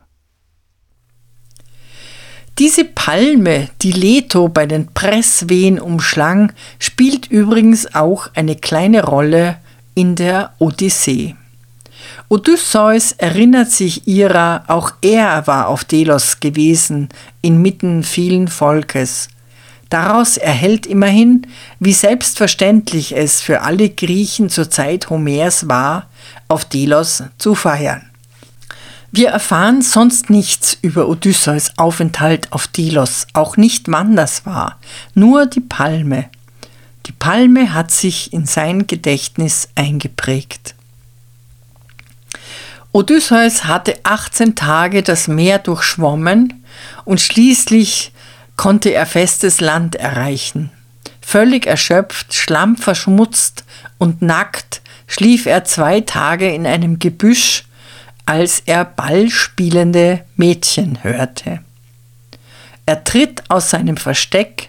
Diese 2.58 2.84
Palme, 2.84 3.70
die 3.82 3.94
Leto 3.94 4.50
bei 4.50 4.66
den 4.66 4.94
Presswehen 4.94 5.80
umschlang, 5.80 6.52
spielt 6.78 7.28
übrigens 7.28 7.96
auch 7.96 8.30
eine 8.36 8.58
kleine 8.58 9.06
Rolle 9.06 9.60
in 9.96 10.16
der 10.16 10.54
Odyssee. 10.60 11.36
Odysseus 12.32 13.14
erinnert 13.14 13.72
sich 13.72 14.08
ihrer, 14.08 14.64
auch 14.68 14.92
er 15.02 15.48
war 15.48 15.68
auf 15.68 15.84
Delos 15.84 16.40
gewesen, 16.40 17.10
inmitten 17.42 18.04
vielen 18.04 18.48
Volkes. 18.48 19.30
Daraus 19.90 20.38
erhält 20.38 20.86
immerhin, 20.86 21.48
wie 21.80 21.94
selbstverständlich 21.94 23.18
es 23.18 23.42
für 23.42 23.62
alle 23.62 23.90
Griechen 23.90 24.50
zur 24.50 24.70
Zeit 24.70 25.10
Homers 25.10 25.68
war, 25.68 26.06
auf 26.48 26.66
Delos 26.66 27.24
zu 27.40 27.56
feiern. 27.56 28.04
Wir 29.12 29.30
erfahren 29.30 29.82
sonst 29.82 30.30
nichts 30.30 30.78
über 30.84 31.08
Odysseus 31.08 31.72
Aufenthalt 31.78 32.54
auf 32.54 32.68
Delos, 32.68 33.26
auch 33.34 33.58
nicht 33.58 33.92
wann 33.92 34.16
das 34.16 34.46
war, 34.46 34.78
nur 35.16 35.48
die 35.48 35.62
Palme. 35.62 36.30
Die 37.08 37.12
Palme 37.12 37.74
hat 37.74 37.90
sich 37.90 38.32
in 38.34 38.46
sein 38.46 38.86
Gedächtnis 38.86 39.70
eingeprägt. 39.74 40.76
Odysseus 42.92 43.66
hatte 43.66 44.00
18 44.04 44.56
Tage 44.56 45.04
das 45.04 45.28
Meer 45.28 45.60
durchschwommen 45.60 46.64
und 47.06 47.22
schließlich 47.22 48.12
konnte 48.56 48.90
er 48.90 49.06
festes 49.06 49.62
Land 49.62 49.96
erreichen. 49.96 50.72
Völlig 51.22 51.68
erschöpft, 51.68 52.34
schlammverschmutzt 52.34 53.64
und 54.00 54.22
nackt 54.22 54.82
schlief 55.06 55.46
er 55.46 55.66
zwei 55.66 56.02
Tage 56.02 56.54
in 56.54 56.66
einem 56.66 57.00
Gebüsch 57.00 57.66
als 58.30 58.62
er 58.68 58.86
ballspielende 58.86 60.24
Mädchen 60.36 61.04
hörte. 61.04 61.62
Er 62.86 63.04
tritt 63.04 63.42
aus 63.50 63.72
seinem 63.72 63.98
Versteck, 63.98 64.69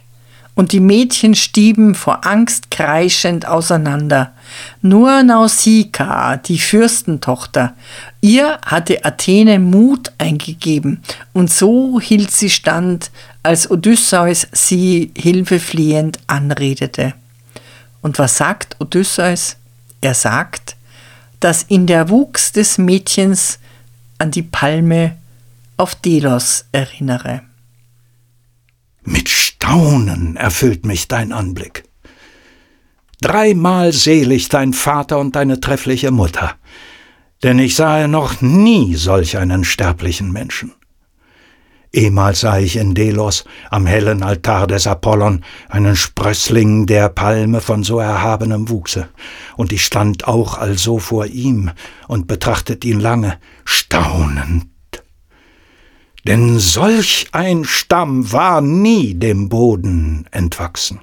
und 0.60 0.72
die 0.72 0.80
Mädchen 0.80 1.34
stieben 1.34 1.94
vor 1.94 2.26
Angst 2.26 2.70
kreischend 2.70 3.46
auseinander. 3.46 4.34
Nur 4.82 5.22
Nausika, 5.22 6.36
die 6.36 6.58
Fürstentochter, 6.58 7.74
ihr 8.20 8.58
hatte 8.66 9.02
Athene 9.06 9.58
Mut 9.58 10.12
eingegeben, 10.18 11.02
und 11.32 11.50
so 11.50 11.98
hielt 11.98 12.30
sie 12.30 12.50
stand, 12.50 13.10
als 13.42 13.70
Odysseus 13.70 14.48
sie 14.52 15.12
hilfeflehend 15.16 16.18
anredete. 16.26 17.14
Und 18.02 18.18
was 18.18 18.36
sagt 18.36 18.76
Odysseus? 18.80 19.56
Er 20.02 20.12
sagt, 20.12 20.76
dass 21.40 21.70
ihn 21.70 21.86
der 21.86 22.10
Wuchs 22.10 22.52
des 22.52 22.76
Mädchens 22.76 23.60
an 24.18 24.30
die 24.30 24.42
Palme 24.42 25.16
auf 25.78 25.94
Delos 25.94 26.66
erinnere. 26.70 27.40
Mit 29.04 29.28
Staunen 29.28 30.36
erfüllt 30.36 30.84
mich 30.84 31.08
dein 31.08 31.32
Anblick. 31.32 31.84
Dreimal 33.20 33.92
selig 33.92 34.48
dein 34.48 34.72
Vater 34.72 35.18
und 35.18 35.36
deine 35.36 35.60
treffliche 35.60 36.10
Mutter, 36.10 36.54
denn 37.42 37.58
ich 37.58 37.76
sahe 37.76 38.08
noch 38.08 38.40
nie 38.40 38.94
solch 38.94 39.36
einen 39.36 39.64
sterblichen 39.64 40.32
Menschen. 40.32 40.72
Ehmals 41.92 42.40
sah 42.40 42.58
ich 42.58 42.76
in 42.76 42.94
Delos 42.94 43.44
am 43.68 43.84
hellen 43.84 44.22
Altar 44.22 44.68
des 44.68 44.86
Apollon 44.86 45.44
einen 45.68 45.96
Sprössling 45.96 46.86
der 46.86 47.08
Palme 47.08 47.60
von 47.60 47.82
so 47.82 47.98
erhabenem 47.98 48.68
Wuchse, 48.68 49.08
und 49.56 49.72
ich 49.72 49.84
stand 49.84 50.28
auch 50.28 50.56
also 50.56 50.98
vor 50.98 51.26
ihm 51.26 51.72
und 52.06 52.28
betrachtet 52.28 52.84
ihn 52.84 53.00
lange, 53.00 53.38
staunend. 53.64 54.66
Denn 56.26 56.58
solch 56.58 57.28
ein 57.32 57.64
Stamm 57.64 58.30
war 58.32 58.60
nie 58.60 59.14
dem 59.14 59.48
Boden 59.48 60.26
entwachsen. 60.30 61.00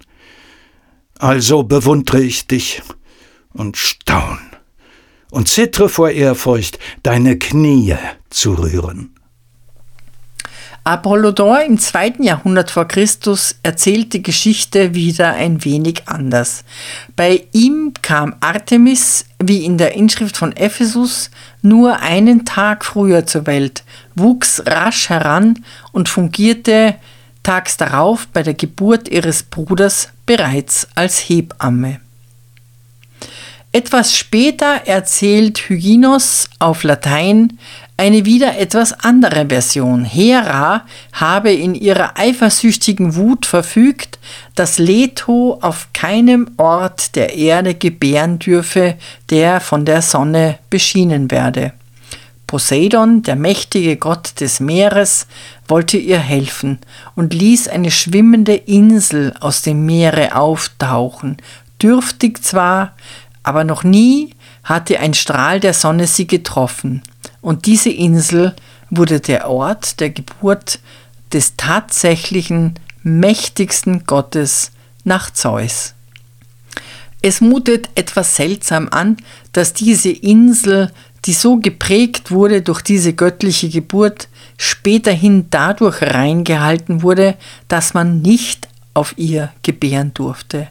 Also 1.18 1.63
bewundre 1.63 2.22
ich 2.22 2.47
dich 2.47 2.84
und 3.53 3.78
staun 3.78 4.39
und 5.32 5.47
zittre 5.47 5.89
vor 5.89 6.11
Ehrfurcht, 6.11 6.80
deine 7.03 7.38
Knie 7.38 7.95
zu 8.30 8.53
rühren. 8.53 9.16
Apollodor 10.88 11.64
im 11.64 11.78
zweiten 11.78 12.24
Jahrhundert 12.24 12.72
vor 12.72 12.88
Christus 12.88 13.56
erzählt 13.62 14.14
die 14.14 14.24
Geschichte 14.24 14.94
wieder 14.94 15.34
ein 15.34 15.66
wenig 15.66 16.04
anders. 16.06 16.64
Bei 17.18 17.44
ihm 17.52 17.92
kam 18.02 18.36
Artemis, 18.40 19.26
wie 19.38 19.66
in 19.66 19.78
der 19.78 19.96
Inschrift 19.96 20.38
von 20.38 20.56
Ephesus, 20.56 21.30
nur 21.62 22.00
einen 22.00 22.46
Tag 22.46 22.86
früher 22.86 23.26
zur 23.26 23.48
Welt, 23.48 23.84
wuchs 24.16 24.64
rasch 24.66 25.10
heran 25.10 25.60
und 25.92 26.08
fungierte 26.08 26.96
tags 27.44 27.76
darauf 27.76 28.26
bei 28.28 28.42
der 28.42 28.54
Geburt 28.54 29.10
ihres 29.10 29.44
Bruders 29.44 30.08
bereits 30.26 30.88
als 30.96 31.20
Hebamme. 31.20 32.00
Etwas 33.74 34.16
später 34.16 34.84
erzählt 34.86 35.68
Hyginos 35.68 36.50
auf 36.60 36.84
Latein 36.84 37.60
eine 37.98 38.26
wieder 38.26 38.60
etwas 38.60 38.93
andere 38.93 39.48
Version. 39.50 40.06
Hera 40.06 40.86
habe 41.14 41.52
in 41.52 41.74
ihrer 41.74 42.18
eifersüchtigen 42.18 43.16
Wut 43.16 43.48
verfügt, 43.48 44.20
dass 44.54 44.78
Leto 44.78 45.58
auf 45.62 45.88
keinem 45.93 46.52
Ort 46.58 47.16
der 47.16 47.36
Erde 47.36 47.74
gebären 47.74 48.38
dürfe, 48.38 48.95
der 49.32 49.60
von 49.60 49.84
der 49.84 50.04
Sonne 50.04 50.60
beschienen 50.70 51.32
werde. 51.32 51.74
Poseidon, 52.45 53.24
der 53.24 53.36
mächtige 53.36 53.98
Gott 53.98 54.39
des 54.39 54.60
Meeres, 54.62 55.28
wollte 55.68 55.98
ihr 55.98 56.20
helfen 56.20 56.80
und 57.16 57.34
ließ 57.34 57.68
eine 57.68 57.91
schwimmende 57.91 58.54
Insel 58.56 59.34
aus 59.41 59.64
dem 59.64 59.86
Meere 59.86 60.36
auftauchen, 60.36 61.38
dürftig 61.82 62.41
zwar, 62.43 62.95
aber 63.43 63.66
noch 63.66 63.84
nie 63.84 64.34
hatte 64.64 65.00
ein 65.00 65.14
Strahl 65.14 65.60
der 65.60 65.74
Sonne 65.74 66.08
sie 66.08 66.28
getroffen, 66.28 67.02
und 67.41 67.65
diese 67.65 67.89
Insel 67.89 68.55
wurde 68.89 69.19
der 69.19 69.49
Ort 69.49 69.99
der 69.99 70.09
Geburt 70.09 70.80
des 71.34 71.55
tatsächlichen 71.57 72.75
mächtigsten 73.03 74.05
Gottes 74.05 74.71
nach 75.03 75.32
Zeus. 75.32 75.93
Es 77.21 77.41
mutet 77.41 77.89
etwas 77.95 78.36
seltsam 78.36 78.88
an, 78.91 79.17
dass 79.51 79.73
diese 79.73 80.09
Insel, 80.09 80.91
die 81.25 81.34
so 81.34 81.57
geprägt 81.57 82.32
wurde 82.32 82.61
durch 82.61 82.82
diese 82.82 83.13
göttliche 83.13 83.69
Geburt, 83.69 84.30
späterhin 84.57 85.47
dadurch 85.49 86.01
reingehalten 86.01 87.01
wurde, 87.01 87.36
dass 87.67 87.93
man 87.93 88.21
nicht 88.21 88.67
auf 88.93 89.17
ihr 89.17 89.51
gebären 89.63 90.13
durfte. 90.13 90.69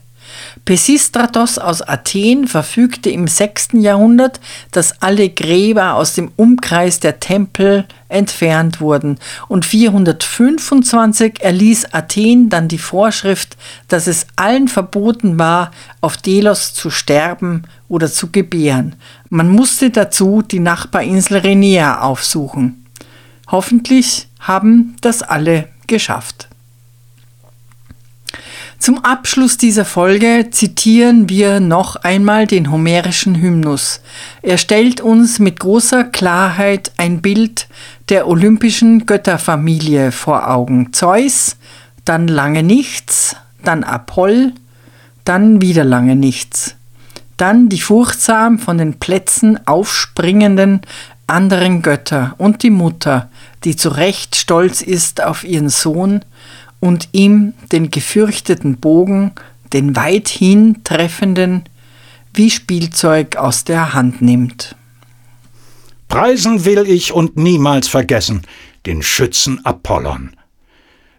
Pisistratos 0.64 1.58
aus 1.58 1.82
Athen 1.82 2.46
verfügte 2.48 3.10
im 3.10 3.28
6. 3.28 3.68
Jahrhundert, 3.74 4.40
dass 4.72 5.00
alle 5.02 5.28
Gräber 5.30 5.94
aus 5.94 6.14
dem 6.14 6.32
Umkreis 6.36 7.00
der 7.00 7.20
Tempel 7.20 7.86
entfernt 8.08 8.80
wurden 8.80 9.18
und 9.48 9.64
425 9.64 11.40
erließ 11.40 11.92
Athen 11.92 12.48
dann 12.48 12.68
die 12.68 12.78
Vorschrift, 12.78 13.56
dass 13.88 14.06
es 14.06 14.26
allen 14.36 14.68
verboten 14.68 15.38
war, 15.38 15.70
auf 16.00 16.16
Delos 16.16 16.74
zu 16.74 16.90
sterben 16.90 17.62
oder 17.88 18.10
zu 18.10 18.30
gebären. 18.30 18.96
Man 19.28 19.48
musste 19.50 19.90
dazu 19.90 20.42
die 20.42 20.60
Nachbarinsel 20.60 21.38
Renea 21.38 22.00
aufsuchen. 22.00 22.86
Hoffentlich 23.48 24.28
haben 24.40 24.96
das 25.00 25.22
alle 25.22 25.68
geschafft. 25.86 26.48
Zum 28.78 29.04
Abschluss 29.04 29.56
dieser 29.56 29.84
Folge 29.84 30.48
zitieren 30.50 31.28
wir 31.28 31.60
noch 31.60 31.96
einmal 31.96 32.46
den 32.46 32.70
homerischen 32.70 33.34
Hymnus. 33.34 34.00
Er 34.42 34.58
stellt 34.58 35.00
uns 35.00 35.38
mit 35.38 35.60
großer 35.60 36.04
Klarheit 36.04 36.92
ein 36.96 37.22
Bild 37.22 37.68
der 38.10 38.28
olympischen 38.28 39.06
Götterfamilie 39.06 40.12
vor 40.12 40.48
Augen. 40.50 40.92
Zeus, 40.92 41.56
dann 42.04 42.28
lange 42.28 42.62
nichts, 42.62 43.34
dann 43.64 43.82
Apoll, 43.82 44.52
dann 45.24 45.60
wieder 45.60 45.84
lange 45.84 46.14
nichts. 46.14 46.76
Dann 47.36 47.68
die 47.68 47.80
furchtsam 47.80 48.58
von 48.58 48.78
den 48.78 48.98
Plätzen 48.98 49.58
aufspringenden 49.66 50.82
anderen 51.26 51.82
Götter 51.82 52.34
und 52.38 52.62
die 52.62 52.70
Mutter, 52.70 53.28
die 53.64 53.74
zu 53.74 53.88
Recht 53.88 54.36
stolz 54.36 54.80
ist 54.80 55.22
auf 55.22 55.44
ihren 55.44 55.68
Sohn 55.68 56.24
und 56.80 57.08
ihm 57.12 57.54
den 57.72 57.90
gefürchteten 57.90 58.76
Bogen, 58.78 59.32
den 59.72 59.96
weithin 59.96 60.82
treffenden, 60.84 61.64
wie 62.34 62.50
Spielzeug 62.50 63.36
aus 63.36 63.64
der 63.64 63.94
Hand 63.94 64.22
nimmt. 64.22 64.76
Preisen 66.08 66.64
will 66.64 66.86
ich 66.86 67.12
und 67.12 67.36
niemals 67.36 67.88
vergessen 67.88 68.42
den 68.86 69.02
Schützen 69.02 69.64
Apollon. 69.64 70.36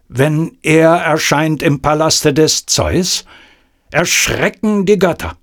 Wenn 0.07 0.57
er 0.63 0.91
erscheint 0.91 1.61
im 1.61 1.81
Palaste 1.81 2.33
des 2.33 2.65
Zeus, 2.65 3.25
erschrecken 3.91 4.85
die 4.85 4.97
Götter. 4.97 5.37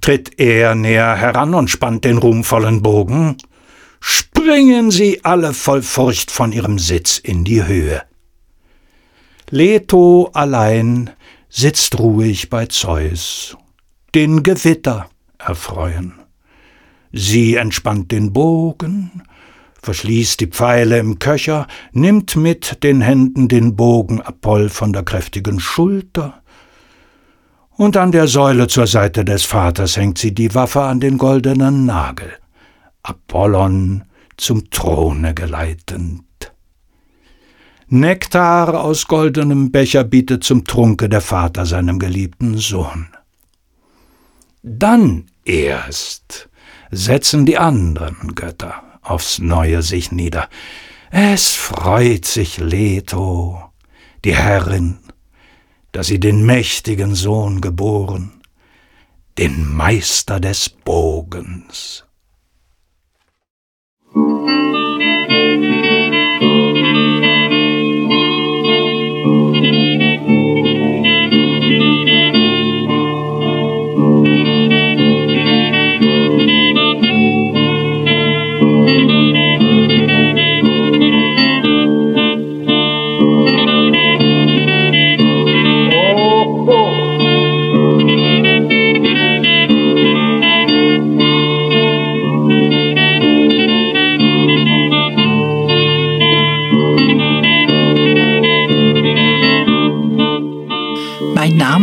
Tritt 0.00 0.38
er 0.38 0.74
näher 0.74 1.16
heran 1.16 1.54
und 1.54 1.70
spannt 1.70 2.04
den 2.04 2.18
ruhmvollen 2.18 2.82
Bogen, 2.82 3.36
springen 4.00 4.90
sie 4.90 5.24
alle 5.24 5.54
voll 5.54 5.82
Furcht 5.82 6.30
von 6.30 6.52
ihrem 6.52 6.78
Sitz 6.78 7.18
in 7.18 7.44
die 7.44 7.64
Höhe. 7.64 8.02
Leto 9.50 10.30
allein 10.32 11.10
sitzt 11.48 12.00
ruhig 12.00 12.50
bei 12.50 12.66
Zeus, 12.66 13.56
den 14.12 14.42
Gewitter 14.42 15.08
erfreuen. 15.38 16.14
Sie 17.12 17.54
entspannt 17.54 18.10
den 18.10 18.32
Bogen, 18.32 19.22
verschließt 19.80 20.40
die 20.40 20.48
Pfeile 20.48 20.98
im 20.98 21.20
Köcher, 21.20 21.68
nimmt 21.92 22.34
mit 22.34 22.82
den 22.82 23.00
Händen 23.00 23.46
den 23.46 23.76
Bogen 23.76 24.20
Apoll 24.20 24.68
von 24.68 24.92
der 24.92 25.04
kräftigen 25.04 25.60
Schulter, 25.60 26.42
und 27.70 27.96
an 27.96 28.10
der 28.10 28.26
Säule 28.26 28.66
zur 28.66 28.88
Seite 28.88 29.24
des 29.24 29.44
Vaters 29.44 29.96
hängt 29.96 30.18
sie 30.18 30.34
die 30.34 30.54
Waffe 30.56 30.82
an 30.82 30.98
den 30.98 31.18
goldenen 31.18 31.86
Nagel, 31.86 32.32
Apollon 33.04 34.02
zum 34.36 34.70
Throne 34.70 35.34
geleitend. 35.34 36.25
Nektar 37.88 38.82
aus 38.82 39.06
goldenem 39.06 39.70
Becher 39.70 40.02
bietet 40.02 40.42
zum 40.42 40.64
Trunke 40.64 41.08
der 41.08 41.20
Vater 41.20 41.66
seinem 41.66 42.00
geliebten 42.00 42.58
Sohn. 42.58 43.06
Dann 44.64 45.26
erst 45.44 46.48
setzen 46.90 47.46
die 47.46 47.58
anderen 47.58 48.34
Götter 48.34 48.82
aufs 49.02 49.38
Neue 49.38 49.82
sich 49.82 50.10
nieder. 50.10 50.48
Es 51.12 51.54
freut 51.54 52.24
sich 52.24 52.58
Leto, 52.58 53.62
die 54.24 54.34
Herrin, 54.34 54.98
dass 55.92 56.08
sie 56.08 56.18
den 56.18 56.44
mächtigen 56.44 57.14
Sohn 57.14 57.60
geboren, 57.60 58.32
den 59.38 59.64
Meister 59.64 60.40
des 60.40 60.68
Bogens. 60.68 62.04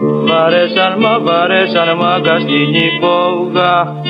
Βαρέσαν 0.00 0.94
μα 0.98 1.18
βαρέσαν 1.20 1.96
μάγκα 1.96 2.38
στην 2.38 2.74
υπόγα. 2.74 4.02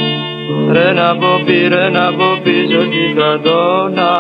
Ρε 0.73 0.93
να 0.93 1.17
πω 1.17 1.43
πήρε 1.47 1.89
να 1.89 2.13
πω 2.13 2.41
πίσω 2.43 2.81
στη 2.81 3.11
στρατόνα 3.13 4.11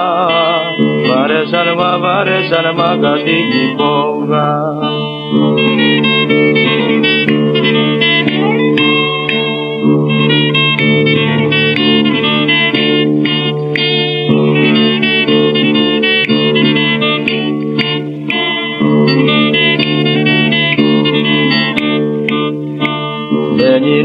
Βαρέσαν 1.09 1.67
μα 1.79 1.99
βαρέσαν 1.99 2.75
μάγκα 2.77 3.17
στην 3.17 3.47
υπόγα 3.71 4.49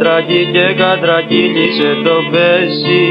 κατρακί 0.00 0.48
και 0.52 0.74
κατρακύλισε 0.76 1.90
το 2.04 2.16
πέσι. 2.30 3.04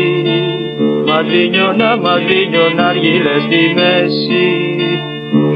Μαδρίνιωνα, 1.08 1.98
μαδρίνιωνα 1.98 2.88
αργύλε 2.88 3.36
στη 3.46 3.74
μέση. 3.76 4.48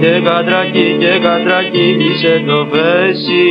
Και 0.01 0.21
κατρακί 0.25 0.95
και 0.99 1.19
κατρακύλισε 1.23 2.43
το 2.47 2.67
πέσι. 2.71 3.45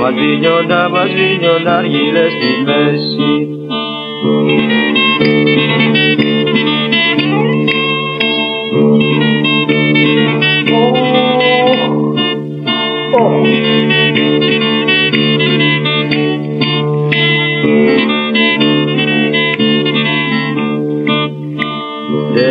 Μαδρίνιωνα, 0.00 0.88
μαδρίνιωνα 0.88 1.76
αργύλε 1.76 2.26
στη 2.36 2.50
μέση 2.64 3.46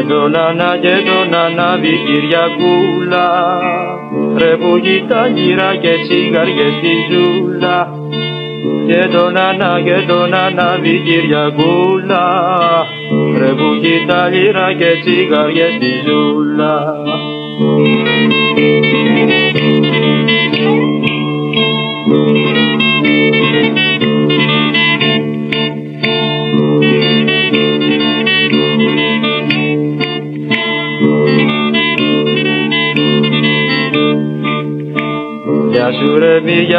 το 0.07 0.27
να 0.27 0.77
και 0.81 0.95
το 1.07 1.19
να 1.35 1.77
Κυριακούλα. 2.05 3.27
Ρε 4.37 4.57
που 4.57 4.77
γύρα 5.35 5.75
και 5.75 5.93
τσιγάριες 6.07 6.73
στη 6.77 6.93
ζούλα. 7.09 7.89
Και 8.87 9.07
το 9.11 9.31
να 9.31 9.81
και 9.83 10.05
το 10.07 10.27
να 10.27 10.43
Κυριακούλα. 11.05 12.25
Ρε 13.37 13.49
που 13.49 13.69
γύρα 14.31 14.73
και 14.73 14.91
τσιγάριες 15.01 15.73
στη 15.73 15.91
ζούλα. 16.05 16.75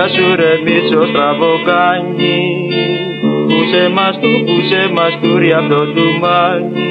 να 0.06 0.12
σου 0.12 0.36
ρεμίσω 0.36 1.00
που 3.48 3.58
σε 3.70 3.88
μας 3.88 4.18
του, 4.20 4.30
σε 4.70 4.88
μας 4.92 5.18
τούρι 5.22 5.52
απ' 5.52 5.68
το 5.68 5.92
τουμάνι 5.94 6.90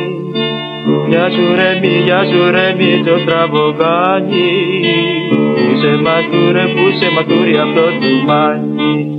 Γεια 1.10 1.30
σου 1.30 1.56
ρε 1.56 1.80
μη, 1.82 2.02
γεια 2.06 2.24
σου 2.26 2.52
ρε 2.52 2.76
μη 2.78 3.04
το 3.06 3.18
στραβοκάνι 3.20 4.52
Πούσε 5.30 5.98
μας 6.04 6.24
του 6.32 6.52
ρε, 6.52 6.66
πούσε 6.76 7.10
μας 7.16 7.26
τούρι 7.26 7.58
απ' 7.58 7.76
το 7.76 7.86
τουμάνι 8.02 9.16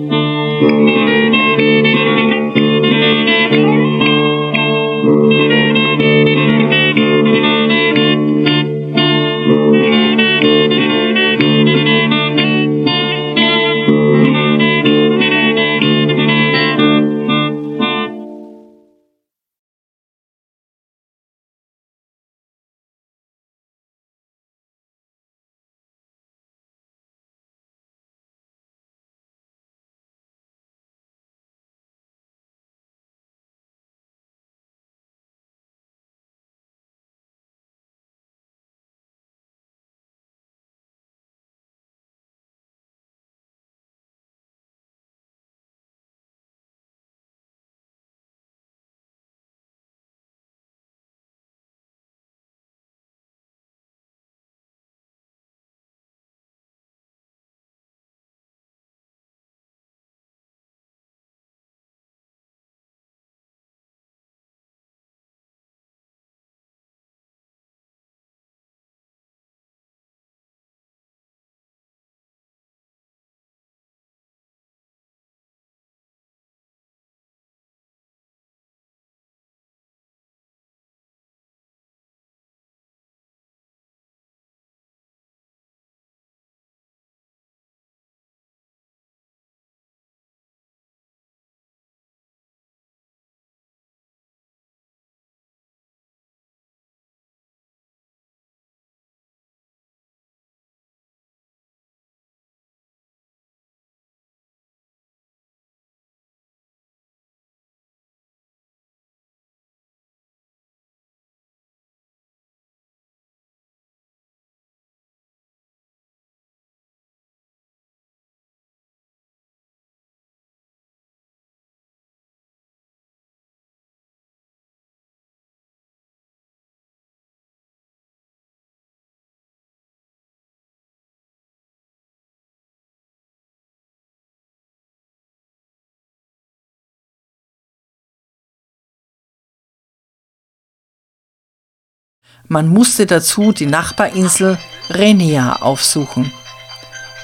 Man 142.48 142.68
musste 142.68 143.06
dazu 143.06 143.52
die 143.52 143.66
Nachbarinsel 143.66 144.58
Renia 144.88 145.56
aufsuchen. 145.62 146.32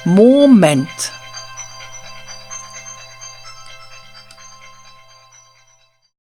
Moment, 0.03 0.87